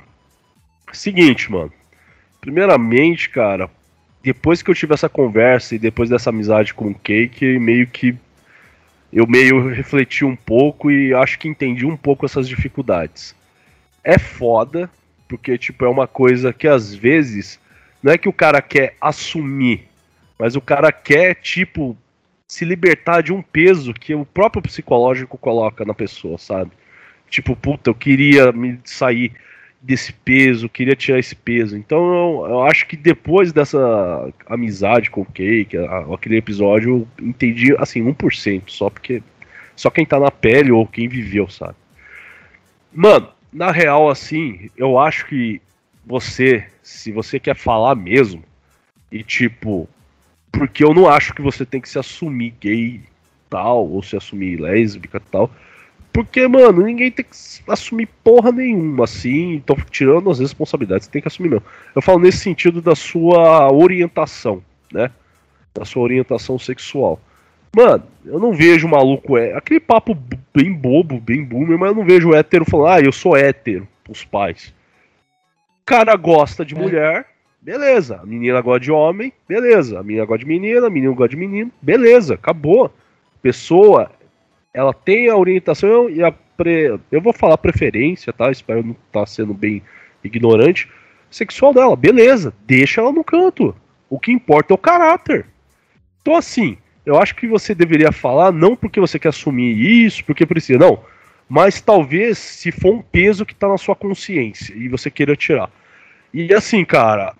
Seguinte, 0.92 1.52
mano. 1.52 1.72
Primeiramente, 2.42 3.30
cara, 3.30 3.70
depois 4.26 4.64
que 4.64 4.72
eu 4.72 4.76
tive 4.76 4.92
essa 4.92 5.08
conversa 5.08 5.76
e 5.76 5.80
depois 5.80 6.10
dessa 6.10 6.32
amizade 6.32 6.74
com 6.74 6.90
o 6.90 6.96
Cake, 6.96 7.60
meio 7.60 7.86
que 7.86 8.18
eu 9.14 9.28
meio 9.28 9.70
refleti 9.70 10.26
um 10.26 10.36
pouco 10.36 10.90
e 10.90 11.14
acho 11.14 11.38
que 11.38 11.48
entendi 11.48 11.86
um 11.86 11.96
pouco 11.96 12.26
essas 12.26 12.50
dificuldades. 12.50 13.36
É 14.04 14.18
foda, 14.18 14.90
porque 15.30 15.60
tipo 15.60 15.86
é 15.86 15.88
uma 15.88 16.08
coisa 16.08 16.52
que 16.52 16.68
às 16.68 16.92
vezes 16.92 17.60
não 18.02 18.12
é 18.12 18.18
que 18.18 18.28
o 18.28 18.34
cara 18.34 18.64
quer 18.64 18.96
assumir, 19.00 19.88
mas 20.40 20.56
o 20.56 20.62
cara 20.62 20.92
quer 20.92 21.36
tipo 21.36 21.96
se 22.48 22.66
libertar 22.66 23.22
de 23.22 23.32
um 23.32 23.44
peso 23.44 23.94
que 23.94 24.16
o 24.16 24.26
próprio 24.26 24.64
psicológico 24.64 25.38
coloca 25.38 25.86
na 25.86 25.94
pessoa, 25.94 26.40
sabe? 26.40 26.72
Tipo, 27.30 27.56
puta, 27.56 27.92
eu 27.92 27.96
queria 27.96 28.52
me 28.52 28.80
sair 28.84 29.34
desse 29.86 30.12
peso, 30.12 30.68
queria 30.68 30.96
tirar 30.96 31.20
esse 31.20 31.36
peso. 31.36 31.78
Então 31.78 32.00
eu, 32.00 32.50
eu 32.50 32.64
acho 32.64 32.88
que 32.88 32.98
depois 32.98 33.54
dessa 33.54 34.34
amizade 34.48 35.12
com 35.12 35.22
o 35.22 35.26
Cake, 35.26 35.78
a- 35.78 36.08
aquele 36.14 36.38
episódio, 36.38 37.08
eu 37.20 37.26
entendi 37.28 37.76
assim, 37.78 38.02
1%, 38.02 38.72
só 38.72 38.90
porque. 38.90 39.22
Só 39.76 39.90
quem 39.90 40.06
tá 40.06 40.18
na 40.18 40.32
pele 40.32 40.72
ou 40.72 40.88
quem 40.88 41.08
viveu, 41.08 41.50
sabe? 41.50 41.76
Mano, 42.94 43.28
na 43.52 43.72
real, 43.72 44.10
assim, 44.10 44.70
eu 44.78 44.98
acho 44.98 45.26
que 45.28 45.62
você, 46.06 46.66
se 46.82 47.12
você 47.12 47.40
quer 47.40 47.56
falar 47.58 47.94
mesmo, 47.94 48.42
e 49.12 49.22
tipo, 49.22 49.88
porque 50.50 50.82
eu 50.82 50.94
não 50.94 51.10
acho 51.10 51.34
que 51.34 51.42
você 51.42 51.66
tem 51.66 51.82
que 51.82 51.90
se 51.90 52.00
assumir 52.00 52.54
gay 52.62 53.02
tal, 53.50 53.86
ou 53.90 54.02
se 54.02 54.16
assumir 54.16 54.62
lésbica 54.62 55.20
tal. 55.20 55.52
Porque, 56.16 56.48
mano, 56.48 56.82
ninguém 56.82 57.12
tem 57.12 57.26
que 57.26 57.36
assumir 57.68 58.08
porra 58.24 58.50
nenhuma, 58.50 59.04
assim, 59.04 59.56
então 59.56 59.76
tirando 59.92 60.30
as 60.30 60.40
responsabilidades, 60.40 61.10
tem 61.10 61.22
que 61.22 61.28
assumir 61.28 61.50
mesmo. 61.50 61.66
Eu 61.94 62.02
falo 62.02 62.20
nesse 62.20 62.38
sentido 62.38 62.82
da 62.82 62.96
sua 62.96 63.70
orientação, 63.70 64.64
né? 64.94 65.12
Da 65.74 65.84
sua 65.84 66.04
orientação 66.04 66.58
sexual. 66.58 67.20
Mano, 67.76 68.06
eu 68.26 68.40
não 68.40 68.54
vejo 68.54 68.88
maluco, 68.88 69.38
é 69.38 69.54
aquele 69.58 69.82
papo 69.82 70.18
bem 70.54 70.72
bobo, 70.72 71.20
bem 71.20 71.44
boomer, 71.44 71.78
mas 71.78 71.90
eu 71.90 71.96
não 71.96 72.06
vejo 72.06 72.34
hétero 72.34 72.64
falando, 72.64 72.88
ah, 72.94 73.02
eu 73.02 73.12
sou 73.12 73.36
hétero, 73.36 73.86
os 74.08 74.24
pais. 74.24 74.74
O 75.82 75.86
cara 75.86 76.16
gosta 76.16 76.64
de 76.64 76.74
É. 76.74 76.80
mulher, 76.80 77.26
beleza. 77.62 78.22
A 78.24 78.26
menina 78.26 78.62
gosta 78.62 78.80
de 78.80 78.90
homem, 78.90 79.34
beleza. 79.50 80.00
A 80.00 80.04
menina 80.04 80.24
gosta 80.24 80.40
de 80.40 80.46
menina, 80.46 80.88
a 80.88 80.90
menina 80.90 81.14
gosta 81.14 81.28
de 81.28 81.36
menino, 81.36 81.70
beleza, 81.82 82.36
acabou. 82.36 82.90
Pessoa, 83.42 84.10
ela 84.76 84.94
tem 84.94 85.30
a 85.30 85.38
orientação 85.38 86.10
e 86.10 86.22
a 86.22 86.32
pre... 86.32 87.00
eu 87.10 87.22
vou 87.22 87.32
falar 87.32 87.58
preferência, 87.58 88.34
tá? 88.34 88.52
Espero 88.52 88.84
não 88.84 88.96
estar 89.08 89.26
sendo 89.26 89.54
bem 89.54 89.82
ignorante. 90.22 90.90
Sexual 91.32 91.74
dela, 91.74 91.96
beleza, 91.96 92.54
deixa 92.68 93.00
ela 93.00 93.14
no 93.14 93.24
canto. 93.24 93.74
O 94.10 94.20
que 94.20 94.34
importa 94.34 94.74
é 94.74 94.76
o 94.76 94.78
caráter. 94.78 95.46
Então, 96.22 96.36
assim, 96.36 96.78
eu 97.06 97.18
acho 97.18 97.36
que 97.36 97.48
você 97.48 97.74
deveria 97.74 98.12
falar 98.12 98.52
não 98.52 98.76
porque 98.76 99.00
você 99.00 99.18
quer 99.18 99.30
assumir 99.30 99.78
isso, 99.80 100.26
porque 100.26 100.46
precisa, 100.46 100.78
não. 100.78 101.00
Mas 101.48 101.80
talvez 101.80 102.38
se 102.38 102.70
for 102.70 102.96
um 102.96 103.02
peso 103.02 103.46
que 103.46 103.56
tá 103.56 103.70
na 103.70 103.78
sua 103.78 103.96
consciência 103.96 104.74
e 104.76 104.90
você 104.90 105.10
queira 105.10 105.38
tirar. 105.38 105.70
E 106.34 106.54
assim, 106.54 106.84
cara, 106.84 107.34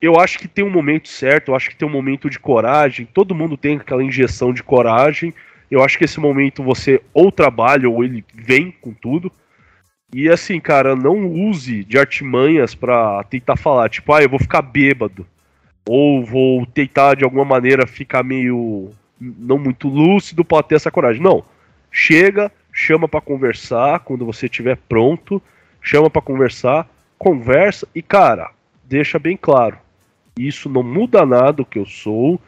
eu 0.00 0.20
acho 0.20 0.38
que 0.38 0.46
tem 0.46 0.64
um 0.64 0.70
momento 0.70 1.08
certo, 1.08 1.48
eu 1.48 1.56
acho 1.56 1.70
que 1.70 1.76
tem 1.76 1.88
um 1.88 1.90
momento 1.90 2.30
de 2.30 2.38
coragem. 2.38 3.04
Todo 3.04 3.34
mundo 3.34 3.56
tem 3.56 3.78
aquela 3.78 4.04
injeção 4.04 4.52
de 4.52 4.62
coragem. 4.62 5.34
Eu 5.70 5.82
acho 5.82 5.98
que 5.98 6.04
esse 6.04 6.18
momento 6.18 6.62
você 6.62 7.00
ou 7.12 7.30
trabalha 7.30 7.88
ou 7.88 8.02
ele 8.02 8.24
vem 8.34 8.70
com 8.70 8.92
tudo. 8.92 9.30
E 10.14 10.28
assim, 10.28 10.58
cara, 10.58 10.96
não 10.96 11.26
use 11.26 11.84
de 11.84 11.98
artimanhas 11.98 12.74
pra 12.74 13.22
tentar 13.24 13.56
falar, 13.56 13.90
tipo, 13.90 14.12
ah, 14.12 14.22
eu 14.22 14.28
vou 14.28 14.38
ficar 14.38 14.62
bêbado. 14.62 15.26
Ou 15.86 16.24
vou 16.24 16.64
tentar 16.66 17.14
de 17.14 17.24
alguma 17.24 17.44
maneira 17.44 17.86
ficar 17.86 18.22
meio 18.22 18.90
não 19.20 19.58
muito 19.58 19.88
lúcido 19.88 20.44
pra 20.44 20.62
ter 20.62 20.76
essa 20.76 20.90
coragem. 20.90 21.22
Não. 21.22 21.44
Chega, 21.90 22.52
chama 22.72 23.08
pra 23.08 23.20
conversar 23.20 24.00
quando 24.00 24.24
você 24.24 24.46
estiver 24.46 24.76
pronto, 24.88 25.42
chama 25.82 26.08
pra 26.08 26.22
conversar, 26.22 26.88
conversa 27.18 27.88
e 27.94 28.02
cara, 28.02 28.50
deixa 28.84 29.18
bem 29.18 29.36
claro. 29.36 29.78
Isso 30.38 30.68
não 30.68 30.82
muda 30.82 31.26
nada 31.26 31.62
o 31.62 31.66
que 31.66 31.78
eu 31.78 31.86
sou, 31.86 32.40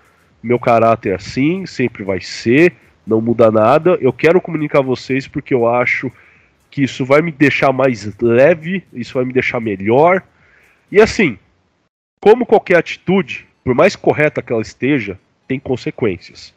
meu 0.42 0.58
caráter 0.58 1.10
é 1.10 1.14
assim, 1.16 1.66
sempre 1.66 2.04
vai 2.04 2.20
ser, 2.20 2.74
não 3.06 3.20
muda 3.20 3.50
nada. 3.50 3.98
Eu 4.00 4.12
quero 4.12 4.40
comunicar 4.40 4.80
a 4.80 4.82
vocês 4.82 5.26
porque 5.26 5.54
eu 5.54 5.68
acho 5.68 6.10
que 6.70 6.82
isso 6.82 7.04
vai 7.04 7.20
me 7.20 7.32
deixar 7.32 7.72
mais 7.72 8.16
leve, 8.20 8.84
isso 8.92 9.14
vai 9.14 9.24
me 9.24 9.32
deixar 9.32 9.60
melhor. 9.60 10.22
E 10.90 11.00
assim, 11.00 11.38
como 12.20 12.46
qualquer 12.46 12.78
atitude, 12.78 13.46
por 13.64 13.74
mais 13.74 13.96
correta 13.96 14.42
que 14.42 14.52
ela 14.52 14.62
esteja, 14.62 15.18
tem 15.48 15.58
consequências. 15.58 16.54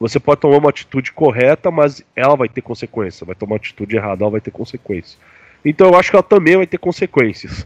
Você 0.00 0.18
pode 0.18 0.40
tomar 0.40 0.58
uma 0.58 0.70
atitude 0.70 1.12
correta, 1.12 1.70
mas 1.70 2.04
ela 2.16 2.34
vai 2.34 2.48
ter 2.48 2.60
consequência. 2.60 3.24
Vai 3.24 3.36
tomar 3.36 3.52
uma 3.52 3.56
atitude 3.58 3.94
errada, 3.94 4.24
ela 4.24 4.32
vai 4.32 4.40
ter 4.40 4.50
consequências. 4.50 5.16
Então 5.64 5.88
eu 5.88 5.96
acho 5.96 6.10
que 6.10 6.16
ela 6.16 6.24
também 6.24 6.56
vai 6.56 6.66
ter 6.66 6.78
consequências. 6.78 7.64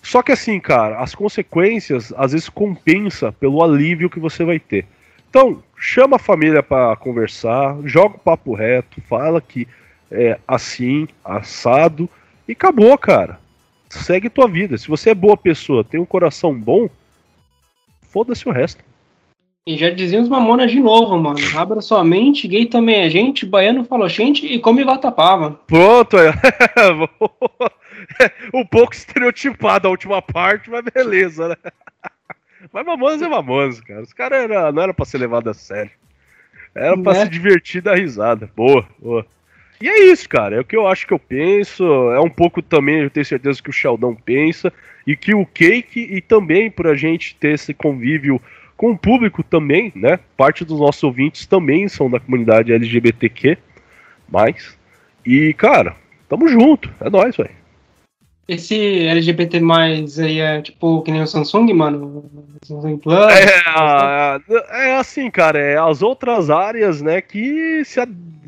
Só 0.00 0.22
que 0.22 0.30
assim, 0.30 0.60
cara, 0.60 0.98
as 0.98 1.14
consequências 1.14 2.12
às 2.16 2.32
vezes 2.32 2.48
compensa 2.48 3.32
pelo 3.32 3.62
alívio 3.64 4.10
que 4.10 4.20
você 4.20 4.44
vai 4.44 4.60
ter. 4.60 4.86
Então, 5.32 5.62
chama 5.78 6.16
a 6.16 6.18
família 6.18 6.62
para 6.62 6.94
conversar, 6.94 7.78
joga 7.86 8.16
o 8.16 8.18
papo 8.18 8.52
reto, 8.52 9.00
fala 9.08 9.40
que 9.40 9.66
é 10.10 10.38
assim, 10.46 11.08
assado, 11.24 12.06
e 12.46 12.52
acabou, 12.52 12.98
cara. 12.98 13.40
Segue 13.88 14.28
tua 14.28 14.46
vida. 14.46 14.76
Se 14.76 14.88
você 14.88 15.08
é 15.08 15.14
boa 15.14 15.34
pessoa, 15.34 15.82
tem 15.82 15.98
um 15.98 16.04
coração 16.04 16.52
bom, 16.52 16.86
foda-se 18.10 18.46
o 18.46 18.52
resto. 18.52 18.84
E 19.66 19.74
já 19.78 19.88
diziam 19.88 20.22
os 20.22 20.28
mamonas 20.28 20.70
de 20.70 20.80
novo, 20.80 21.16
mano. 21.16 21.38
Abra 21.56 21.80
sua 21.80 22.04
mente, 22.04 22.46
gay 22.46 22.66
também 22.66 22.96
é 22.96 23.08
gente, 23.08 23.46
baiano 23.46 23.84
falou 23.84 24.10
gente 24.10 24.44
e 24.44 24.58
come 24.58 24.84
vatapava. 24.84 25.58
Pronto, 25.66 26.18
é. 26.18 26.30
um 28.52 28.66
pouco 28.66 28.92
estereotipado 28.92 29.88
a 29.88 29.90
última 29.90 30.20
parte, 30.20 30.68
mas 30.68 30.84
beleza, 30.92 31.48
né? 31.48 31.56
Mas 32.72 32.86
Mamonas 32.86 33.20
é 33.22 33.28
Mamonas, 33.28 33.80
cara. 33.80 34.02
Os 34.02 34.12
caras 34.12 34.42
era, 34.44 34.72
não 34.72 34.82
era 34.82 34.94
pra 34.94 35.04
ser 35.04 35.18
levado 35.18 35.50
a 35.50 35.54
sério. 35.54 35.90
Era 36.74 36.96
pra 36.96 37.12
Né? 37.12 37.24
se 37.24 37.28
divertir 37.28 37.82
da 37.82 37.94
risada. 37.94 38.50
Boa, 38.56 38.86
boa. 38.98 39.26
E 39.80 39.88
é 39.88 40.04
isso, 40.04 40.28
cara. 40.28 40.56
É 40.56 40.60
o 40.60 40.64
que 40.64 40.76
eu 40.76 40.86
acho 40.86 41.06
que 41.06 41.12
eu 41.12 41.18
penso. 41.18 41.84
É 42.12 42.20
um 42.20 42.30
pouco 42.30 42.62
também, 42.62 43.00
eu 43.00 43.10
tenho 43.10 43.26
certeza 43.26 43.62
que 43.62 43.68
o 43.68 43.72
Sheldon 43.72 44.14
pensa. 44.14 44.72
E 45.06 45.16
que 45.16 45.34
o 45.34 45.44
Cake, 45.44 46.00
e 46.00 46.20
também 46.20 46.70
por 46.70 46.86
a 46.86 46.94
gente 46.94 47.34
ter 47.36 47.54
esse 47.54 47.74
convívio 47.74 48.40
com 48.76 48.92
o 48.92 48.98
público 48.98 49.42
também, 49.42 49.92
né? 49.94 50.18
Parte 50.36 50.64
dos 50.64 50.78
nossos 50.80 51.02
ouvintes 51.02 51.44
também 51.46 51.88
são 51.88 52.08
da 52.08 52.20
comunidade 52.20 52.72
LGBTQ. 52.72 53.58
Mais. 54.30 54.78
E, 55.26 55.52
cara, 55.54 55.94
tamo 56.28 56.48
junto. 56.48 56.90
É 57.00 57.10
nóis, 57.10 57.36
velho. 57.36 57.50
Esse 58.48 59.06
LGBT 59.06 59.60
aí 60.20 60.40
é 60.40 60.60
tipo 60.60 61.00
que 61.02 61.12
nem 61.12 61.22
o 61.22 61.26
Samsung, 61.26 61.72
mano. 61.72 62.24
Samsung 62.64 62.98
Plus. 62.98 63.14
É, 63.30 64.88
é 64.88 64.96
assim, 64.96 65.30
cara, 65.30 65.58
é 65.58 65.78
as 65.78 66.02
outras 66.02 66.50
áreas, 66.50 67.00
né, 67.00 67.20
que 67.20 67.84
se, 67.84 68.00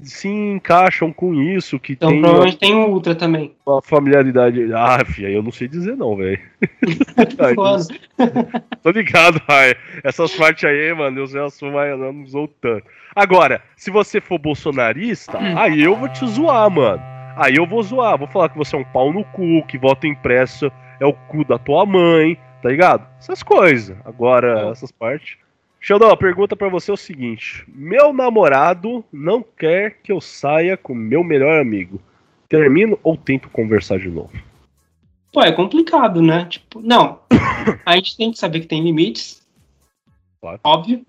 se 0.02 0.28
encaixam 0.28 1.12
com 1.12 1.34
isso, 1.34 1.78
que 1.78 1.92
Então 1.92 2.08
tem 2.08 2.18
uma, 2.18 2.22
provavelmente 2.28 2.58
tem 2.58 2.74
o 2.74 2.88
Ultra 2.90 3.14
também. 3.14 3.52
uma 3.64 3.80
familiaridade. 3.80 4.72
Ah, 4.72 5.04
filha, 5.04 5.28
eu 5.28 5.42
não 5.42 5.52
sei 5.52 5.68
dizer 5.68 5.96
não, 5.96 6.16
velho. 6.16 6.40
Tô 8.82 8.90
ligado, 8.90 9.40
ai. 9.48 9.74
Essas 10.02 10.34
partes 10.34 10.64
aí, 10.64 10.92
mano, 10.92 11.20
eu 11.20 11.26
já 11.28 11.48
sou 11.50 11.70
mais, 11.70 11.96
não 11.98 12.26
sou 12.26 12.48
tanto. 12.60 12.84
Agora, 13.14 13.62
se 13.76 13.92
você 13.92 14.20
for 14.20 14.38
bolsonarista, 14.38 15.38
aí 15.56 15.82
eu 15.82 15.94
vou 15.94 16.08
te 16.08 16.26
zoar, 16.26 16.68
mano. 16.68 17.13
Aí 17.36 17.56
eu 17.56 17.66
vou 17.66 17.82
zoar, 17.82 18.16
vou 18.16 18.28
falar 18.28 18.48
que 18.48 18.58
você 18.58 18.76
é 18.76 18.78
um 18.78 18.84
pau 18.84 19.12
no 19.12 19.24
cu, 19.24 19.64
que 19.66 19.76
voto 19.76 20.06
impresso 20.06 20.70
é 21.00 21.06
o 21.06 21.12
cu 21.12 21.44
da 21.44 21.58
tua 21.58 21.84
mãe, 21.84 22.38
tá 22.62 22.68
ligado? 22.68 23.06
Essas 23.18 23.42
coisas. 23.42 23.96
Agora, 24.04 24.70
essas 24.70 24.92
partes. 24.92 25.36
Sheldon, 25.80 26.08
a 26.08 26.16
pergunta 26.16 26.56
pra 26.56 26.68
você 26.68 26.90
é 26.90 26.94
o 26.94 26.96
seguinte: 26.96 27.64
Meu 27.68 28.12
namorado 28.12 29.04
não 29.12 29.42
quer 29.42 29.98
que 30.02 30.12
eu 30.12 30.20
saia 30.20 30.76
com 30.76 30.94
meu 30.94 31.22
melhor 31.22 31.60
amigo. 31.60 32.00
Termino 32.48 32.98
ou 33.02 33.16
tento 33.16 33.50
conversar 33.50 33.98
de 33.98 34.08
novo? 34.08 34.32
Pô, 35.32 35.42
é 35.42 35.50
complicado, 35.50 36.22
né? 36.22 36.46
Tipo, 36.46 36.80
não. 36.80 37.18
A 37.84 37.96
gente 37.96 38.16
tem 38.16 38.30
que 38.30 38.38
saber 38.38 38.60
que 38.60 38.66
tem 38.66 38.82
limites. 38.82 39.44
Claro. 40.40 40.60
Óbvio. 40.62 41.04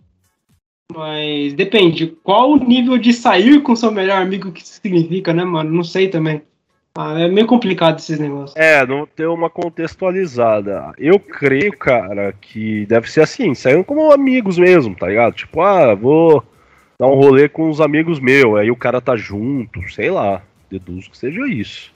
Mas 0.93 1.53
depende. 1.53 2.15
Qual 2.23 2.51
o 2.51 2.57
nível 2.57 2.97
de 2.97 3.13
sair 3.13 3.61
com 3.61 3.75
seu 3.75 3.91
melhor 3.91 4.21
amigo 4.21 4.51
que 4.51 4.65
significa, 4.65 5.33
né, 5.33 5.43
mano? 5.43 5.71
Não 5.71 5.83
sei 5.83 6.07
também. 6.07 6.41
Ah, 6.97 7.19
é 7.19 7.27
meio 7.27 7.45
complicado 7.45 7.99
esses 7.99 8.17
negócios. 8.17 8.55
É, 8.55 8.85
não 8.87 9.05
ter 9.05 9.27
uma 9.27 9.49
contextualizada. 9.49 10.93
Eu 10.97 11.19
creio, 11.19 11.77
cara, 11.77 12.31
que 12.31 12.85
deve 12.85 13.11
ser 13.11 13.21
assim, 13.21 13.53
saindo 13.53 13.83
como 13.83 14.13
amigos 14.13 14.57
mesmo, 14.57 14.95
tá 14.95 15.07
ligado? 15.07 15.33
Tipo, 15.33 15.61
ah, 15.61 15.93
vou 15.93 16.41
dar 16.97 17.07
um 17.07 17.15
rolê 17.15 17.49
com 17.49 17.69
os 17.69 17.81
amigos 17.81 18.17
meus, 18.21 18.57
aí 18.57 18.71
o 18.71 18.77
cara 18.77 19.01
tá 19.01 19.17
junto, 19.17 19.81
sei 19.91 20.09
lá. 20.09 20.41
Deduzo 20.69 21.11
que 21.11 21.17
seja 21.17 21.45
isso. 21.47 21.93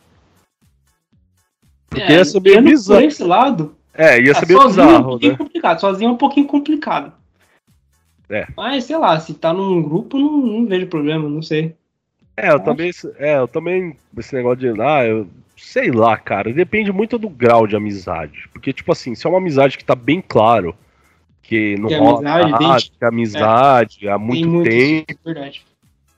Porque 1.89 2.11
ia 2.11 2.25
ser 2.25 2.41
meio 2.41 2.61
bizarro. 2.61 2.99
Por 2.99 3.07
esse 3.07 3.23
lado, 3.23 3.75
É, 3.93 4.21
ia 4.21 4.33
ah, 4.33 4.35
ser 4.35 4.47
meio 4.47 4.61
sozinho 4.61 4.83
é 4.83 4.85
um 4.85 4.97
bizarro, 4.97 5.19
né? 5.21 5.37
complicado. 5.37 5.79
Sozinho 5.79 6.09
é 6.09 6.11
um 6.11 6.17
pouquinho 6.17 6.45
complicado. 6.45 7.13
É. 8.29 8.47
Mas, 8.55 8.85
sei 8.85 8.97
lá, 8.97 9.19
se 9.19 9.33
tá 9.33 9.53
num 9.53 9.81
grupo, 9.81 10.17
não, 10.17 10.37
não 10.37 10.65
vejo 10.65 10.87
problema, 10.87 11.27
não 11.27 11.41
sei. 11.41 11.75
É, 12.37 12.51
eu 12.51 12.59
também, 12.59 12.91
é, 13.17 13.37
eu 13.37 13.47
também, 13.47 13.95
esse 14.17 14.33
negócio 14.33 14.59
de, 14.59 14.81
ah, 14.81 15.05
eu 15.05 15.27
sei 15.57 15.91
lá, 15.91 16.17
cara, 16.17 16.53
depende 16.53 16.91
muito 16.91 17.17
do 17.17 17.29
grau 17.29 17.67
de 17.67 17.75
amizade. 17.75 18.47
Porque, 18.53 18.71
tipo 18.71 18.91
assim, 18.91 19.13
se 19.13 19.27
é 19.27 19.29
uma 19.29 19.39
amizade 19.39 19.77
que 19.77 19.83
tá 19.83 19.95
bem 19.95 20.23
claro 20.25 20.75
que 21.43 21.75
não 21.77 21.89
Que 21.89 21.95
rola 21.95 22.19
amizade, 22.19 22.51
nada, 22.51 22.81
que 22.81 23.03
é 23.03 23.07
amizade 23.07 24.09
há 24.09 24.17
muito 24.17 24.47
muito 24.47 24.69
tempo. 24.69 25.11
isso, 25.11 25.19
verdade. 25.25 25.65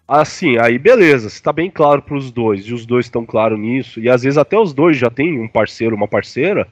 Assim, 0.07 0.57
aí 0.57 0.77
beleza, 0.77 1.29
se 1.29 1.41
tá 1.41 1.53
bem 1.53 1.71
claro 1.71 2.01
pros 2.01 2.31
dois, 2.31 2.65
e 2.65 2.73
os 2.73 2.85
dois 2.85 3.05
estão 3.05 3.25
claros 3.25 3.57
nisso, 3.57 3.99
e 3.99 4.09
às 4.09 4.23
vezes 4.23 4.37
até 4.37 4.59
os 4.59 4.73
dois 4.73 4.97
já 4.97 5.09
tem 5.09 5.39
um 5.39 5.47
parceiro, 5.47 5.95
uma 5.95 6.07
parceira. 6.07 6.67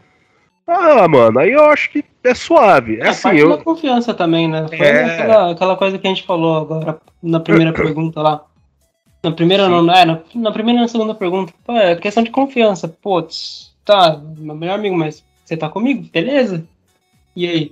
Ah, 0.68 1.08
mano, 1.08 1.40
aí 1.40 1.52
eu 1.52 1.64
acho 1.66 1.90
que 1.90 2.04
é 2.24 2.34
suave. 2.34 2.98
É, 3.00 3.06
É, 3.06 3.10
assim, 3.10 3.24
parte 3.24 3.40
eu. 3.40 3.50
da 3.50 3.64
confiança 3.64 4.14
também, 4.14 4.48
né? 4.48 4.68
Foi 4.68 4.78
É. 4.86 5.04
aquela, 5.14 5.52
aquela 5.52 5.76
coisa 5.78 5.98
que 5.98 6.08
a 6.08 6.10
gente 6.10 6.24
falou 6.26 6.58
agora 6.58 7.00
na 7.22 7.40
primeira 7.40 7.72
pergunta 7.74 8.22
lá. 8.22 8.46
Na 9.24 9.32
primeira 9.32 9.66
Sim. 9.66 9.70
não, 9.72 9.94
é, 9.94 10.06
na, 10.06 10.20
na 10.36 10.52
primeira 10.52 10.80
e 10.80 10.82
na 10.84 10.88
segunda 10.88 11.14
pergunta. 11.14 11.54
Pô, 11.66 11.74
é 11.76 11.96
questão 11.96 12.24
de 12.24 12.32
confiança. 12.32 12.88
Putz, 12.88 13.74
tá, 13.84 14.20
meu 14.38 14.56
melhor 14.56 14.80
amigo, 14.80 14.96
mas 14.98 15.24
você 15.44 15.58
tá 15.58 15.68
comigo? 15.70 16.08
Beleza? 16.12 16.66
E 17.36 17.48
aí? 17.48 17.72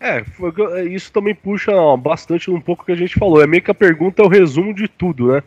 É, 0.00 0.22
foi- 0.24 0.52
isso 0.92 1.10
também 1.12 1.34
puxa 1.34 1.72
bastante 1.96 2.50
um 2.50 2.60
pouco 2.60 2.84
que 2.84 2.92
a 2.92 2.96
gente 2.96 3.18
falou. 3.18 3.42
É 3.42 3.46
meio 3.46 3.62
que 3.62 3.70
a 3.70 3.74
pergunta 3.74 4.22
é 4.22 4.24
o 4.24 4.28
resumo 4.28 4.74
de 4.74 4.86
tudo, 4.88 5.28
né? 5.32 5.42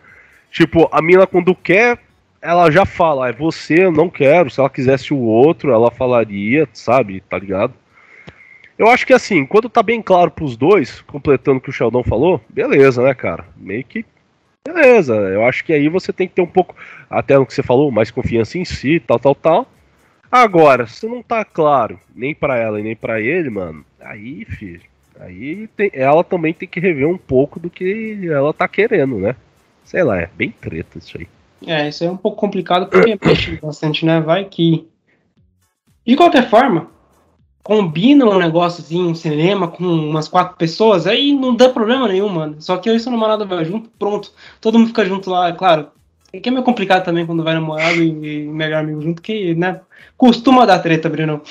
Tipo, 0.51 0.89
a 0.91 1.01
mina 1.01 1.27
quando 1.27 1.53
quer, 1.53 1.99
ela 2.41 2.69
já 2.71 2.85
fala, 2.85 3.29
é 3.29 3.33
você, 3.33 3.85
eu 3.85 3.91
não 3.91 4.09
quero. 4.09 4.49
Se 4.49 4.59
ela 4.59 4.69
quisesse 4.69 5.13
o 5.13 5.17
outro, 5.19 5.71
ela 5.71 5.91
falaria, 5.91 6.67
sabe? 6.73 7.21
Tá 7.21 7.37
ligado? 7.37 7.73
Eu 8.77 8.87
acho 8.89 9.07
que 9.07 9.13
assim, 9.13 9.45
quando 9.45 9.69
tá 9.69 9.81
bem 9.81 10.01
claro 10.01 10.29
pros 10.29 10.55
dois, 10.55 11.01
completando 11.01 11.57
o 11.57 11.61
que 11.61 11.69
o 11.69 11.73
Sheldon 11.73 12.03
falou, 12.03 12.39
beleza, 12.47 13.01
né, 13.01 13.13
cara? 13.13 13.45
Meio 13.55 13.83
que. 13.83 14.05
Beleza, 14.63 15.15
eu 15.15 15.45
acho 15.45 15.63
que 15.63 15.73
aí 15.73 15.87
você 15.89 16.11
tem 16.13 16.27
que 16.27 16.35
ter 16.35 16.41
um 16.41 16.47
pouco, 16.47 16.75
até 17.09 17.37
no 17.37 17.45
que 17.45 17.53
você 17.53 17.63
falou, 17.63 17.89
mais 17.89 18.11
confiança 18.11 18.57
em 18.57 18.65
si, 18.65 18.99
tal, 18.99 19.17
tal, 19.17 19.33
tal. 19.33 19.67
Agora, 20.31 20.85
se 20.85 21.07
não 21.07 21.23
tá 21.23 21.43
claro, 21.45 21.99
nem 22.13 22.35
pra 22.35 22.57
ela 22.57 22.79
e 22.79 22.83
nem 22.83 22.95
pra 22.95 23.19
ele, 23.21 23.49
mano, 23.49 23.83
aí, 23.99 24.43
filho, 24.45 24.81
aí 25.19 25.67
tem- 25.75 25.89
ela 25.93 26.23
também 26.23 26.53
tem 26.53 26.67
que 26.67 26.79
rever 26.81 27.07
um 27.07 27.17
pouco 27.17 27.59
do 27.59 27.69
que 27.69 28.27
ela 28.29 28.53
tá 28.53 28.67
querendo, 28.67 29.17
né? 29.17 29.35
Sei 29.85 30.03
lá, 30.03 30.19
é 30.19 30.29
bem 30.35 30.51
treta 30.51 30.97
isso 30.97 31.17
aí. 31.17 31.27
É, 31.65 31.89
isso 31.89 32.03
é 32.03 32.11
um 32.11 32.17
pouco 32.17 32.37
complicado 32.37 32.87
porque 32.87 33.17
mexe 33.23 33.57
bastante, 33.61 34.05
né? 34.05 34.19
Vai 34.19 34.45
que. 34.45 34.87
De 36.05 36.15
qualquer 36.15 36.49
forma, 36.49 36.89
combina 37.63 38.25
um 38.25 38.37
negócio 38.37 38.81
assim, 38.81 39.03
um 39.03 39.15
cinema 39.15 39.67
com 39.67 39.83
umas 39.83 40.27
quatro 40.27 40.55
pessoas, 40.55 41.05
aí 41.05 41.33
não 41.33 41.55
dá 41.55 41.67
problema 41.67 42.07
nenhum, 42.07 42.29
mano. 42.29 42.55
Só 42.61 42.77
que 42.77 42.89
eu 42.89 42.95
e 42.95 42.99
seu 42.99 43.11
namorado 43.11 43.45
vai 43.45 43.65
junto, 43.65 43.89
pronto. 43.99 44.31
Todo 44.61 44.79
mundo 44.79 44.87
fica 44.87 45.03
junto 45.03 45.29
lá, 45.29 45.49
é 45.49 45.53
claro. 45.53 45.89
É 46.31 46.39
que 46.39 46.49
é 46.49 46.51
meio 46.51 46.63
complicado 46.63 47.03
também 47.03 47.25
quando 47.25 47.43
vai 47.43 47.53
namorado 47.53 48.01
e, 48.01 48.43
e 48.43 48.47
melhor 48.47 48.83
amigo 48.83 49.01
junto, 49.01 49.21
que, 49.21 49.55
né? 49.55 49.81
Costuma 50.15 50.65
dar 50.65 50.79
treta, 50.79 51.09
Breno. 51.09 51.41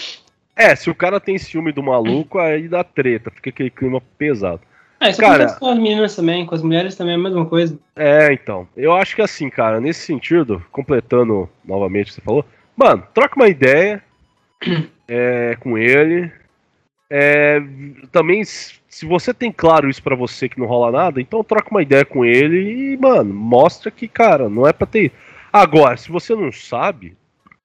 É, 0.54 0.74
se 0.74 0.88
o 0.88 0.94
cara 0.94 1.20
tem 1.20 1.36
ciúme 1.36 1.70
do 1.70 1.82
maluco, 1.82 2.38
aí 2.38 2.66
dá 2.66 2.82
treta, 2.82 3.30
fica 3.30 3.50
aquele 3.50 3.68
clima 3.68 4.00
pesado. 4.16 4.62
É, 4.98 5.10
isso 5.10 5.20
Cara- 5.20 5.34
acontece 5.44 5.60
com 5.60 5.68
as 5.68 5.78
meninas 5.78 6.16
também, 6.16 6.46
com 6.46 6.54
as 6.54 6.62
mulheres 6.62 6.94
também 6.96 7.12
é 7.14 7.16
a 7.16 7.22
mesma 7.22 7.44
coisa. 7.46 7.78
É, 7.94 8.32
então. 8.32 8.66
Eu 8.76 8.94
acho 8.94 9.14
que 9.14 9.22
assim, 9.22 9.50
cara, 9.50 9.80
nesse 9.80 10.00
sentido, 10.06 10.64
completando 10.72 11.48
novamente 11.64 12.06
o 12.06 12.08
que 12.08 12.14
você 12.14 12.20
falou, 12.22 12.44
mano, 12.76 13.02
troca 13.12 13.36
uma 13.36 13.48
ideia 13.48 14.02
é, 15.06 15.56
com 15.60 15.76
ele. 15.76 16.32
É, 17.10 17.60
também, 18.10 18.42
se 18.44 19.04
você 19.04 19.32
tem 19.32 19.52
claro 19.52 19.88
isso 19.88 20.02
pra 20.02 20.16
você 20.16 20.48
que 20.48 20.58
não 20.58 20.66
rola 20.66 20.90
nada, 20.90 21.20
então 21.20 21.44
troca 21.44 21.70
uma 21.70 21.82
ideia 21.82 22.04
com 22.04 22.24
ele 22.24 22.94
e, 22.94 22.96
mano, 22.96 23.32
mostra 23.32 23.90
que, 23.90 24.08
cara, 24.08 24.48
não 24.48 24.66
é 24.66 24.72
pra 24.72 24.86
ter. 24.86 25.12
Agora, 25.52 25.96
se 25.96 26.10
você 26.10 26.34
não 26.34 26.50
sabe, 26.50 27.16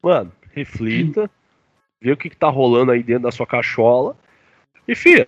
mano, 0.04 0.32
reflita, 0.54 1.30
vê 2.02 2.12
o 2.12 2.18
que, 2.18 2.30
que 2.30 2.38
tá 2.38 2.50
rolando 2.50 2.92
aí 2.92 3.02
dentro 3.02 3.24
da 3.24 3.32
sua 3.32 3.48
cachola 3.48 4.16
e, 4.88 4.94
fia, 4.94 5.26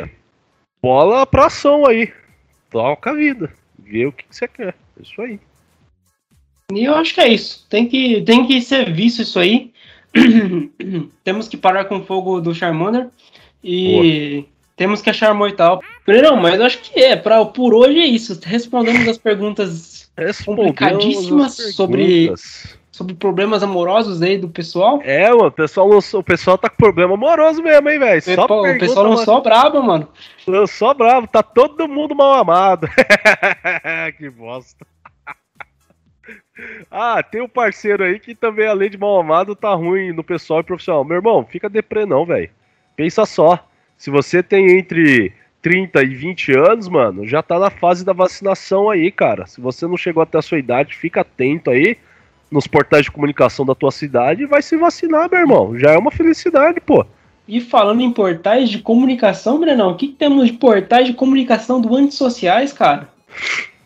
bola 0.84 1.26
pra 1.26 1.46
ação 1.46 1.86
aí. 1.86 2.12
Toca 2.70 3.12
a 3.12 3.14
vida. 3.14 3.50
Vê 3.80 4.06
o 4.06 4.12
que, 4.12 4.26
que 4.26 4.36
você 4.36 4.48
quer. 4.48 4.76
É 5.00 5.02
Isso 5.02 5.22
aí. 5.22 5.40
E 6.74 6.84
eu 6.84 6.96
acho 6.96 7.14
que 7.14 7.22
é 7.22 7.28
isso. 7.30 7.66
Tem 7.70 7.88
que, 7.88 8.22
tem 8.24 8.46
que 8.46 8.62
ser 8.62 8.92
visto 8.92 9.22
isso 9.22 9.40
aí. 9.40 9.72
temos 11.24 11.48
que 11.48 11.56
parar 11.56 11.86
com 11.86 11.98
o 11.98 12.06
fogo 12.06 12.42
do 12.42 12.54
Charmander. 12.54 13.08
E 13.64 14.46
temos 14.76 15.02
que 15.02 15.10
achar 15.10 15.34
mortal. 15.34 15.82
Não, 16.06 16.36
mas 16.36 16.60
eu 16.60 16.66
acho 16.66 16.80
que 16.80 17.00
é. 17.00 17.16
Pra, 17.16 17.46
por 17.46 17.74
hoje 17.74 18.00
é 18.00 18.06
isso. 18.06 18.38
Respondemos 18.44 19.08
as 19.08 19.18
perguntas 19.18 20.12
Respondemos 20.18 20.72
complicadíssimas 20.72 21.52
as 21.52 21.56
perguntas. 21.56 21.76
sobre 21.76 22.34
problemas 23.18 23.64
amorosos 23.64 24.22
aí 24.22 24.38
do 24.38 24.48
pessoal. 24.48 25.02
É, 25.04 25.30
mano, 25.30 25.48
o 25.48 25.52
pessoal, 25.52 25.88
lançou, 25.88 26.20
o 26.20 26.24
pessoal 26.24 26.58
tá 26.58 26.70
com 26.70 26.76
problema 26.76 27.16
amoroso 27.16 27.62
mesmo, 27.64 27.90
hein, 27.90 27.98
velho? 27.98 28.22
Só 28.22 28.46
o 28.46 28.78
pessoal 28.78 29.06
não 29.06 29.14
mano. 29.14 29.26
só 29.26 29.42
brabo, 29.42 29.82
mano. 29.82 30.08
Lançou 30.46 30.94
bravo, 30.94 31.28
tá 31.28 31.42
todo 31.42 31.88
mundo 31.88 32.14
mal 32.14 32.34
amado. 32.34 32.88
que 34.18 34.30
bosta. 34.30 34.86
ah, 36.92 37.24
tem 37.24 37.42
um 37.42 37.50
parceiro 37.50 38.04
aí 38.04 38.20
que 38.20 38.36
também, 38.36 38.68
além 38.68 38.90
de 38.90 38.98
mal 38.98 39.20
amado, 39.20 39.56
tá 39.56 39.74
ruim 39.74 40.12
no 40.12 40.24
pessoal 40.24 40.60
e 40.60 40.64
profissional. 40.64 41.04
Meu 41.04 41.18
irmão, 41.18 41.44
fica 41.46 41.68
deprê 41.68 42.06
não, 42.06 42.26
velho. 42.26 42.52
Pensa 42.96 43.26
só. 43.26 43.68
Se 43.98 44.12
você 44.12 44.44
tem 44.44 44.78
entre 44.78 45.34
30 45.64 46.04
e 46.04 46.14
20 46.14 46.52
anos, 46.58 46.88
mano, 46.88 47.26
já 47.26 47.42
tá 47.42 47.58
na 47.58 47.70
fase 47.70 48.06
da 48.06 48.14
vacinação 48.14 48.90
aí, 48.90 49.12
cara. 49.12 49.48
Se 49.48 49.60
você 49.60 49.88
não 49.88 49.98
chegou 49.98 50.22
até 50.22 50.38
a 50.38 50.42
sua 50.42 50.60
idade, 50.60 50.96
fica 50.96 51.22
atento 51.22 51.72
aí 51.72 51.98
nos 52.54 52.68
portais 52.68 53.06
de 53.06 53.12
comunicação 53.12 53.66
da 53.66 53.74
tua 53.74 53.92
cidade 53.92 54.44
e 54.44 54.46
vai 54.46 54.62
se 54.62 54.78
vacinar, 54.78 55.30
meu 55.30 55.40
irmão. 55.40 55.78
Já 55.78 55.92
é 55.92 55.98
uma 55.98 56.12
felicidade, 56.12 56.80
pô. 56.80 57.04
E 57.48 57.60
falando 57.60 58.02
em 58.02 58.12
portais 58.12 58.70
de 58.70 58.80
comunicação, 58.80 59.60
Brenão, 59.60 59.92
o 59.92 59.96
que, 59.98 60.08
que 60.08 60.14
temos 60.14 60.46
de 60.46 60.54
portais 60.54 61.08
de 61.08 61.14
comunicação 61.14 61.82
do 61.82 61.94
antissociais, 61.96 62.72
cara? 62.72 63.10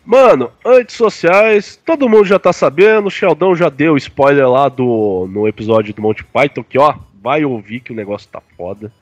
Mano, 0.04 0.52
antissociais, 0.64 1.80
todo 1.84 2.08
mundo 2.08 2.26
já 2.26 2.38
tá 2.38 2.52
sabendo, 2.52 3.08
o 3.08 3.10
Sheldon 3.10 3.54
já 3.54 3.68
deu 3.68 3.96
spoiler 3.96 4.48
lá 4.48 4.68
do 4.68 5.26
no 5.30 5.48
episódio 5.48 5.92
do 5.92 6.02
Monty 6.02 6.24
Python, 6.24 6.62
que 6.62 6.78
ó, 6.78 6.94
vai 7.20 7.44
ouvir 7.44 7.80
que 7.80 7.92
o 7.92 7.96
negócio 7.96 8.28
tá 8.30 8.40
foda. 8.56 8.92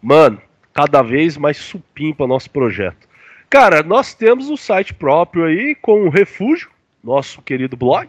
Mano, 0.00 0.40
cada 0.72 1.02
vez 1.02 1.36
mais 1.36 1.58
supimpa 1.58 2.26
nosso 2.26 2.50
projeto. 2.50 3.08
Cara, 3.50 3.82
nós 3.82 4.14
temos 4.14 4.48
um 4.48 4.56
site 4.56 4.94
próprio 4.94 5.44
aí 5.44 5.74
com 5.74 6.06
o 6.06 6.08
Refúgio, 6.08 6.70
nosso 7.04 7.42
querido 7.42 7.76
blog, 7.76 8.08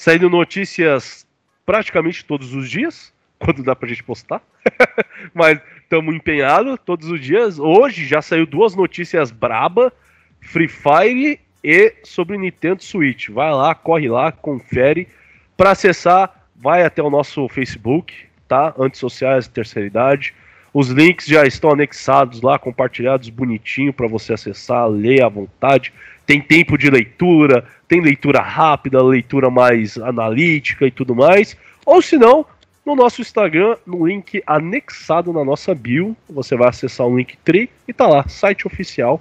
saindo 0.00 0.30
notícias 0.30 1.26
praticamente 1.66 2.24
todos 2.24 2.54
os 2.54 2.70
dias, 2.70 3.12
quando 3.38 3.62
dá 3.62 3.76
pra 3.76 3.86
gente 3.86 4.02
postar. 4.02 4.40
Mas 5.34 5.60
estamos 5.82 6.14
empenhados 6.14 6.78
todos 6.86 7.10
os 7.10 7.20
dias. 7.20 7.58
Hoje 7.58 8.06
já 8.06 8.22
saiu 8.22 8.46
duas 8.46 8.74
notícias 8.74 9.30
braba, 9.30 9.92
Free 10.40 10.68
Fire 10.68 11.38
e 11.62 11.94
sobre 12.02 12.38
Nintendo 12.38 12.82
Switch. 12.82 13.28
Vai 13.28 13.52
lá, 13.52 13.74
corre 13.74 14.08
lá, 14.08 14.32
confere. 14.32 15.06
Para 15.54 15.72
acessar, 15.72 16.46
vai 16.56 16.82
até 16.82 17.02
o 17.02 17.10
nosso 17.10 17.46
Facebook, 17.50 18.14
tá? 18.48 18.74
Antissociais 18.78 19.48
Terceira 19.48 19.86
Idade. 19.86 20.34
Os 20.72 20.88
links 20.88 21.26
já 21.26 21.44
estão 21.44 21.72
anexados 21.72 22.40
lá, 22.40 22.58
compartilhados 22.58 23.28
bonitinho 23.28 23.92
para 23.92 24.08
você 24.08 24.32
acessar, 24.32 24.88
ler 24.88 25.22
à 25.22 25.28
vontade. 25.28 25.92
Tem 26.30 26.40
tempo 26.40 26.78
de 26.78 26.88
leitura, 26.88 27.66
tem 27.88 28.00
leitura 28.00 28.40
rápida, 28.40 29.02
leitura 29.02 29.50
mais 29.50 29.98
analítica 29.98 30.86
e 30.86 30.90
tudo 30.92 31.12
mais. 31.12 31.56
Ou 31.84 32.00
se 32.00 32.16
não, 32.16 32.46
no 32.86 32.94
nosso 32.94 33.20
Instagram, 33.20 33.76
no 33.84 34.06
link 34.06 34.40
anexado 34.46 35.32
na 35.32 35.44
nossa 35.44 35.74
bio, 35.74 36.16
você 36.28 36.54
vai 36.54 36.68
acessar 36.68 37.04
o 37.08 37.18
link 37.18 37.36
tri 37.38 37.68
e 37.88 37.92
tá 37.92 38.06
lá, 38.06 38.28
site 38.28 38.64
oficial. 38.64 39.20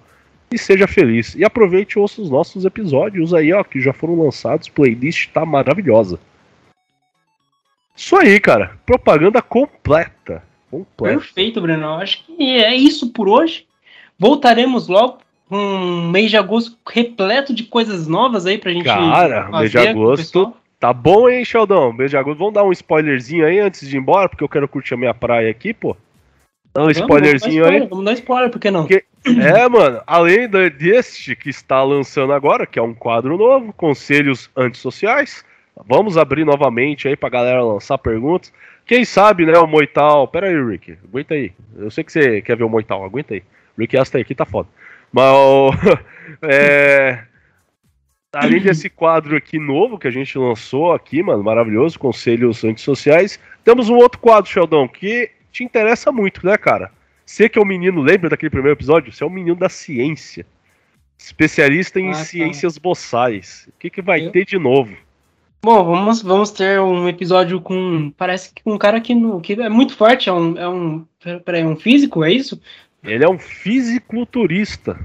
E 0.52 0.58
seja 0.60 0.88
feliz. 0.88 1.34
E 1.34 1.43
aproveite 1.43 1.98
e 1.98 2.00
ouça 2.00 2.22
os 2.22 2.30
nossos 2.30 2.63
episódios 2.63 3.34
aí, 3.34 3.52
ó, 3.52 3.63
que 3.63 3.82
já 3.82 3.91
foram 3.91 4.22
lançados. 4.22 4.69
Playlist 4.69 5.30
tá 5.30 5.43
maravilhosa. 5.43 6.19
Isso 7.95 8.15
aí, 8.17 8.39
cara. 8.39 8.78
Propaganda 8.86 9.41
completa. 9.41 10.43
Completa. 10.69 11.17
Perfeito, 11.17 11.60
Brenão. 11.60 12.00
Acho 12.00 12.24
que 12.24 12.63
é 12.63 12.76
isso 12.76 13.12
por 13.12 13.28
hoje. 13.28 13.65
Voltaremos 14.19 14.88
logo 14.88 15.17
um 15.50 16.10
mês 16.10 16.30
de 16.30 16.38
agosto 16.38 16.78
repleto 16.88 17.54
de 17.54 17.64
coisas 17.64 18.08
novas 18.08 18.46
aí 18.46 18.58
pra 18.58 18.72
gente. 18.72 18.86
Cara, 18.86 19.50
mês 19.50 19.72
de 19.72 19.78
agosto. 19.78 20.54
Tá 20.80 20.94
bom, 20.94 21.28
hein, 21.30 21.44
Sheldon? 21.44 21.92
Mês 21.92 22.10
de 22.12 22.18
agosto. 22.18 22.38
Vamos 22.40 22.54
dar 22.54 22.64
um 22.64 22.72
spoilerzinho 22.72 23.46
aí 23.46 23.60
antes 23.60 23.88
de 23.88 23.96
ir 23.98 24.00
embora, 24.00 24.30
porque 24.30 24.44
eu 24.44 24.50
quero 24.50 24.68
curtir 24.68 24.94
a 24.94 24.98
minha 24.98 25.14
praia 25.14 25.50
aqui, 25.52 25.74
pô. 25.74 25.96
Dá 26.74 26.82
um 26.82 26.84
Vamos, 26.86 26.98
spoilerzinho 26.98 27.64
vamos 27.64 27.66
dar 27.66 27.70
aí. 27.72 27.76
spoiler, 27.80 27.90
Vamos 27.90 28.06
dar 28.06 28.14
spoiler, 28.14 28.50
por 28.50 28.60
que 28.60 28.72
não? 28.72 28.86
Que- 28.88 29.04
É, 29.26 29.68
mano, 29.68 30.02
além 30.08 30.48
deste 30.48 31.36
que 31.36 31.50
está 31.50 31.84
lançando 31.84 32.32
agora, 32.32 32.66
que 32.66 32.80
é 32.80 32.82
um 32.82 32.94
quadro 32.94 33.38
novo, 33.38 33.74
Conselhos 33.74 34.50
Antissociais, 34.56 35.44
vamos 35.86 36.18
abrir 36.18 36.46
novamente 36.46 37.08
aí 37.08 37.18
pra 37.18 37.28
galera 37.28 37.62
lançar 37.64 37.98
perguntas. 37.98 38.54
Quem 38.86 39.04
sabe, 39.04 39.46
né, 39.46 39.58
o 39.60 39.68
Moital. 39.68 40.28
Pera 40.30 40.48
aí, 40.48 40.64
Rick, 40.64 40.98
aguenta 41.04 41.34
aí. 41.34 41.52
Eu 41.78 41.92
sei 41.92 42.04
que 42.04 42.12
você 42.12 42.42
quer 42.42 42.56
ver 42.56 42.64
o 42.64 42.70
Moital, 42.70 43.04
aguenta 43.04 43.34
aí. 43.34 43.44
Rick 43.78 43.98
Astor 43.98 44.22
aqui 44.22 44.34
tá 44.34 44.46
foda. 44.46 44.70
Mas 45.12 45.26
é, 46.43 47.24
Além 48.32 48.62
desse 48.62 48.89
quadro 48.89 49.36
aqui 49.36 49.58
novo 49.58 49.98
que 49.98 50.08
a 50.08 50.12
gente 50.12 50.38
lançou 50.38 50.93
aqui, 50.93 51.24
mano, 51.24 51.43
maravilhoso, 51.43 51.98
Conselhos 51.98 52.63
Antissociais, 52.63 53.39
temos 53.63 53.89
um 53.89 53.95
outro 53.95 54.19
quadro, 54.19 54.50
Sheldon, 54.50 54.88
que 54.88 55.32
te 55.52 55.63
interessa 55.63 56.12
muito, 56.12 56.45
né, 56.45 56.56
cara? 56.56 56.91
Você 57.26 57.50
que 57.50 57.58
é 57.58 57.62
o 57.62 57.65
menino, 57.65 58.02
lembra 58.02 58.30
daquele 58.30 58.52
primeiro 58.52 58.78
episódio? 58.78 59.12
Você 59.12 59.24
é 59.24 59.28
o 59.28 59.32
menino 59.32 59.56
da 59.56 59.67
ciência. 59.69 60.45
Especialista 61.17 62.00
em 62.00 62.10
Ah, 62.10 62.13
tá. 62.13 62.17
ciências 62.24 62.78
boçais. 62.78 63.67
O 63.67 63.80
que, 63.80 63.89
que 63.89 64.02
vai 64.02 64.28
Eu- 64.28 64.32
ter 64.32 64.45
de 64.45 64.58
novo? 64.60 64.95
Bom, 65.62 65.84
vamos, 65.84 66.22
vamos 66.22 66.52
ter 66.52 66.80
um 66.80 67.10
episódio 67.10 67.60
com. 67.60 68.12
Parece 68.15 68.54
que 68.54 68.62
um 68.65 68.78
cara 68.78 69.02
que, 69.02 69.13
no, 69.13 69.41
que 69.41 69.54
é 69.54 69.67
muito 69.67 69.93
forte, 69.98 70.30
é 70.30 70.34
um. 70.34 70.58
É 70.58 70.67
um 70.69 71.06
peraí, 71.43 71.65
um 71.65 71.76
físico, 71.76 72.24
é 72.24 72.32
isso? 72.32 72.62
Ele 73.04 73.24
é 73.24 73.30
um 73.30 73.40
fisiculturista. 73.40 75.00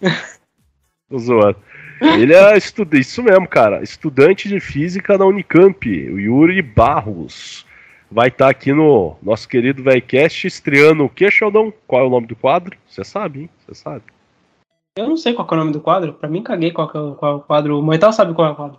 Tô 1.10 1.18
zoando. 1.18 1.56
Ele 2.00 2.32
é 2.32 2.56
estudante, 2.56 3.02
isso 3.02 3.22
mesmo, 3.22 3.46
cara. 3.46 3.82
Estudante 3.82 4.48
de 4.48 4.60
física 4.60 5.18
na 5.18 5.26
Unicamp, 5.26 5.86
o 5.86 6.18
Yuri 6.18 6.62
Barros. 6.62 7.66
Vai 8.10 8.28
estar 8.28 8.48
aqui 8.48 8.72
no 8.72 9.16
nosso 9.22 9.48
querido 9.48 9.82
Velcast 9.82 10.46
estreando 10.46 11.04
o 11.04 11.08
que, 11.08 11.30
Sheldon? 11.30 11.72
Qual 11.86 12.02
é 12.02 12.06
o 12.06 12.10
nome 12.10 12.26
do 12.26 12.34
quadro? 12.34 12.76
Você 12.88 13.04
sabe, 13.04 13.42
hein? 13.42 13.50
Você 13.58 13.74
sabe. 13.74 14.02
Eu 14.96 15.06
não 15.06 15.16
sei 15.16 15.32
qual 15.32 15.46
é 15.48 15.54
o 15.54 15.56
nome 15.56 15.72
do 15.72 15.80
quadro. 15.80 16.14
Pra 16.14 16.28
mim, 16.28 16.42
caguei 16.42 16.72
qual 16.72 16.90
é 16.92 16.98
o, 16.98 17.14
qual 17.14 17.32
é 17.32 17.36
o 17.36 17.40
quadro. 17.40 17.78
O 17.78 17.82
Moital 17.82 18.12
sabe 18.12 18.34
qual 18.34 18.48
é 18.48 18.50
o 18.50 18.56
quadro. 18.56 18.78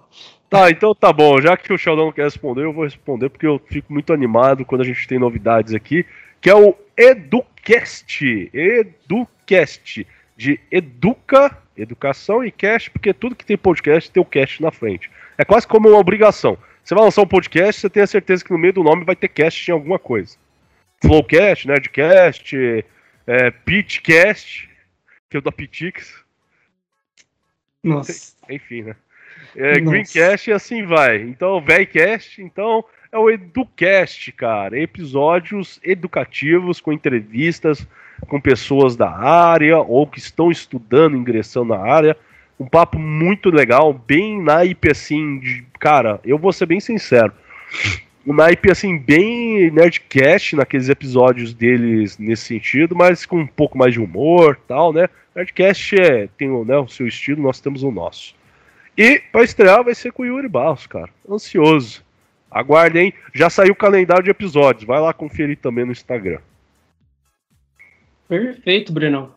Tá, 0.49 0.69
então 0.69 0.93
tá 0.93 1.13
bom. 1.13 1.39
Já 1.39 1.55
que 1.55 1.71
o 1.71 1.77
Sheldon 1.77 2.05
não 2.05 2.11
quer 2.11 2.23
responder, 2.23 2.65
eu 2.65 2.73
vou 2.73 2.83
responder 2.83 3.29
porque 3.29 3.47
eu 3.47 3.61
fico 3.67 3.93
muito 3.93 4.11
animado 4.11 4.65
quando 4.65 4.81
a 4.81 4.85
gente 4.85 5.07
tem 5.07 5.17
novidades 5.17 5.73
aqui, 5.73 6.05
que 6.41 6.49
é 6.49 6.55
o 6.55 6.75
Educast. 6.97 8.51
Educast. 8.53 10.07
De 10.35 10.59
educa, 10.71 11.55
educação 11.77 12.43
e 12.43 12.51
cast, 12.51 12.89
porque 12.89 13.13
tudo 13.13 13.35
que 13.35 13.45
tem 13.45 13.55
podcast 13.55 14.09
tem 14.09 14.21
o 14.21 14.25
cast 14.25 14.61
na 14.61 14.71
frente. 14.71 15.11
É 15.37 15.45
quase 15.45 15.67
como 15.67 15.87
uma 15.87 15.99
obrigação. 15.99 16.57
Você 16.83 16.95
vai 16.95 17.03
lançar 17.03 17.21
um 17.21 17.27
podcast, 17.27 17.79
você 17.79 17.89
tem 17.89 18.01
a 18.01 18.07
certeza 18.07 18.43
que 18.43 18.51
no 18.51 18.57
meio 18.57 18.73
do 18.73 18.83
nome 18.83 19.05
vai 19.05 19.15
ter 19.15 19.27
cast 19.27 19.69
em 19.69 19.73
alguma 19.73 19.99
coisa. 19.99 20.35
Flowcast, 20.99 21.67
Nerdcast, 21.67 22.85
é, 23.27 23.51
Pitchcast, 23.51 24.67
que 25.29 25.37
é 25.37 25.39
o 25.39 25.43
da 25.43 25.51
Pitix. 25.51 26.23
Nossa. 27.83 28.35
Enfim, 28.49 28.83
né? 28.83 28.95
É. 29.55 29.79
Greencast 29.79 30.49
e 30.49 30.53
assim 30.53 30.85
vai. 30.85 31.21
Então, 31.21 31.61
Velcast, 31.61 32.41
então 32.41 32.83
é 33.11 33.17
o 33.17 33.29
Educast, 33.29 34.31
cara. 34.31 34.79
Episódios 34.79 35.79
educativos 35.83 36.79
com 36.79 36.93
entrevistas 36.93 37.85
com 38.27 38.39
pessoas 38.39 38.95
da 38.95 39.09
área 39.09 39.79
ou 39.79 40.07
que 40.07 40.19
estão 40.19 40.51
estudando, 40.51 41.17
ingressando 41.17 41.73
na 41.73 41.79
área. 41.79 42.15
Um 42.59 42.65
papo 42.65 42.99
muito 42.99 43.49
legal, 43.49 43.91
bem 43.91 44.41
naipe 44.41 44.91
assim, 44.91 45.39
de, 45.39 45.65
cara, 45.79 46.19
eu 46.23 46.37
vou 46.37 46.53
ser 46.53 46.67
bem 46.67 46.79
sincero. 46.79 47.33
Um 48.25 48.33
naipe 48.33 48.71
assim, 48.71 48.97
bem 48.97 49.71
nerdcast 49.71 50.55
naqueles 50.55 50.87
episódios 50.87 51.53
deles 51.53 52.19
nesse 52.19 52.43
sentido, 52.43 52.95
mas 52.95 53.25
com 53.25 53.39
um 53.39 53.47
pouco 53.47 53.77
mais 53.77 53.93
de 53.93 53.99
humor 53.99 54.59
tal, 54.67 54.93
né? 54.93 55.09
Nerdcast 55.35 55.99
é, 55.99 56.29
tem 56.37 56.51
o, 56.51 56.63
né, 56.63 56.77
o 56.77 56.87
seu 56.87 57.07
estilo, 57.07 57.41
nós 57.41 57.59
temos 57.59 57.81
o 57.81 57.89
nosso. 57.89 58.35
E 58.95 59.19
pra 59.31 59.43
estrear 59.43 59.83
vai 59.83 59.95
ser 59.95 60.11
com 60.11 60.21
o 60.21 60.25
Yuri 60.25 60.47
Barros, 60.47 60.85
cara. 60.85 61.09
Ansioso. 61.27 62.03
Aguardem, 62.51 63.13
já 63.33 63.49
saiu 63.49 63.71
o 63.71 63.75
calendário 63.75 64.23
de 64.23 64.29
episódios. 64.29 64.83
Vai 64.83 64.99
lá 64.99 65.13
conferir 65.13 65.57
também 65.57 65.85
no 65.85 65.93
Instagram. 65.93 66.39
Perfeito, 68.27 68.91
Brenão. 68.91 69.33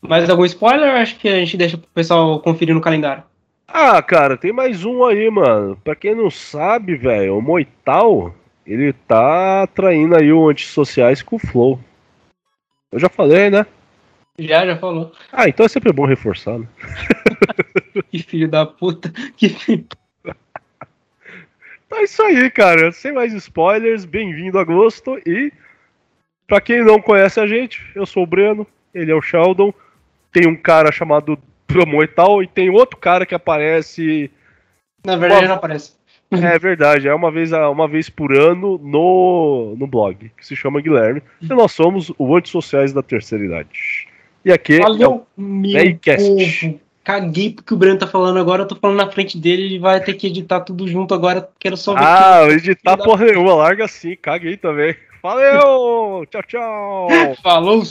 Mais 0.00 0.28
algum 0.28 0.44
spoiler 0.44 0.96
acho 0.96 1.16
que 1.18 1.28
a 1.28 1.38
gente 1.38 1.56
deixa 1.56 1.78
pro 1.78 1.88
pessoal 1.88 2.40
conferir 2.40 2.74
no 2.74 2.80
calendário? 2.80 3.22
Ah, 3.66 4.00
cara, 4.02 4.36
tem 4.36 4.52
mais 4.52 4.84
um 4.84 5.04
aí, 5.04 5.30
mano. 5.30 5.76
Pra 5.76 5.94
quem 5.94 6.14
não 6.14 6.30
sabe, 6.30 6.96
velho, 6.96 7.36
o 7.36 7.42
Moital, 7.42 8.34
ele 8.66 8.92
tá 8.92 9.66
traindo 9.68 10.16
aí 10.16 10.32
o 10.32 10.48
Antissociais 10.48 11.22
com 11.22 11.36
o 11.36 11.38
Flow. 11.38 11.80
Eu 12.90 12.98
já 12.98 13.08
falei, 13.08 13.50
né? 13.50 13.66
Já, 14.38 14.64
já 14.64 14.76
falou. 14.78 15.12
Ah, 15.32 15.48
então 15.48 15.66
é 15.66 15.68
sempre 15.68 15.92
bom 15.92 16.06
reforçar, 16.06 16.58
né? 16.58 16.66
Que 18.10 18.22
filho 18.22 18.48
da 18.48 18.64
puta. 18.64 19.12
Que 19.36 19.48
filho. 19.48 19.86
Então 21.88 22.00
é 22.00 22.04
isso 22.04 22.22
aí, 22.22 22.50
cara. 22.50 22.92
Sem 22.92 23.12
mais 23.12 23.32
spoilers, 23.32 24.04
bem-vindo 24.04 24.58
a 24.58 24.60
agosto. 24.60 25.18
E, 25.26 25.50
pra 26.46 26.60
quem 26.60 26.84
não 26.84 27.00
conhece 27.00 27.40
a 27.40 27.46
gente, 27.46 27.82
eu 27.94 28.04
sou 28.04 28.24
o 28.24 28.26
Breno, 28.26 28.66
ele 28.92 29.10
é 29.10 29.14
o 29.14 29.22
Sheldon. 29.22 29.72
Tem 30.30 30.46
um 30.46 30.54
cara 30.54 30.92
chamado 30.92 31.38
Promo 31.66 32.02
e 32.02 32.06
tal, 32.06 32.42
e 32.42 32.46
tem 32.46 32.68
outro 32.68 32.98
cara 32.98 33.24
que 33.24 33.34
aparece. 33.34 34.30
Na 35.04 35.16
verdade, 35.16 35.42
Bom. 35.42 35.48
não 35.48 35.54
aparece. 35.56 35.98
É 36.30 36.58
verdade, 36.58 37.08
é 37.08 37.14
uma 37.14 37.30
vez, 37.30 37.52
uma 37.52 37.88
vez 37.88 38.10
por 38.10 38.34
ano 38.34 38.76
no, 38.76 39.74
no 39.78 39.86
blog, 39.86 40.30
que 40.36 40.46
se 40.46 40.54
chama 40.54 40.78
Guilherme. 40.78 41.22
E 41.40 41.46
nós 41.46 41.72
somos 41.72 42.12
o 42.18 42.36
Antissociais 42.36 42.92
da 42.92 43.02
Terceira 43.02 43.46
Idade. 43.46 44.06
E 44.44 44.52
aqui 44.52 44.74
é 44.74 44.80
o 44.80 44.82
Valeu, 44.82 45.26
meu 45.38 45.72
Nerdcast. 45.72 46.68
povo. 46.68 46.80
Caguei 47.08 47.54
porque 47.54 47.72
o 47.72 47.76
Breno 47.78 47.98
tá 47.98 48.06
falando 48.06 48.38
agora, 48.38 48.64
eu 48.64 48.68
tô 48.68 48.76
falando 48.76 48.98
na 48.98 49.10
frente 49.10 49.38
dele, 49.38 49.62
ele 49.62 49.78
vai 49.78 49.98
ter 49.98 50.12
que 50.12 50.26
editar 50.26 50.60
tudo 50.60 50.86
junto 50.86 51.14
agora, 51.14 51.48
quero 51.58 51.74
só 51.74 51.94
ver 51.94 52.02
Ah, 52.04 52.40
quem- 52.46 52.56
editar 52.56 52.96
da- 52.96 53.02
porra 53.02 53.24
nenhuma, 53.24 53.54
larga 53.54 53.86
assim, 53.86 54.14
caguei 54.14 54.58
também. 54.58 54.94
Valeu! 55.22 56.26
Tchau, 56.30 56.42
tchau! 56.46 57.08
Falou! 57.42 57.82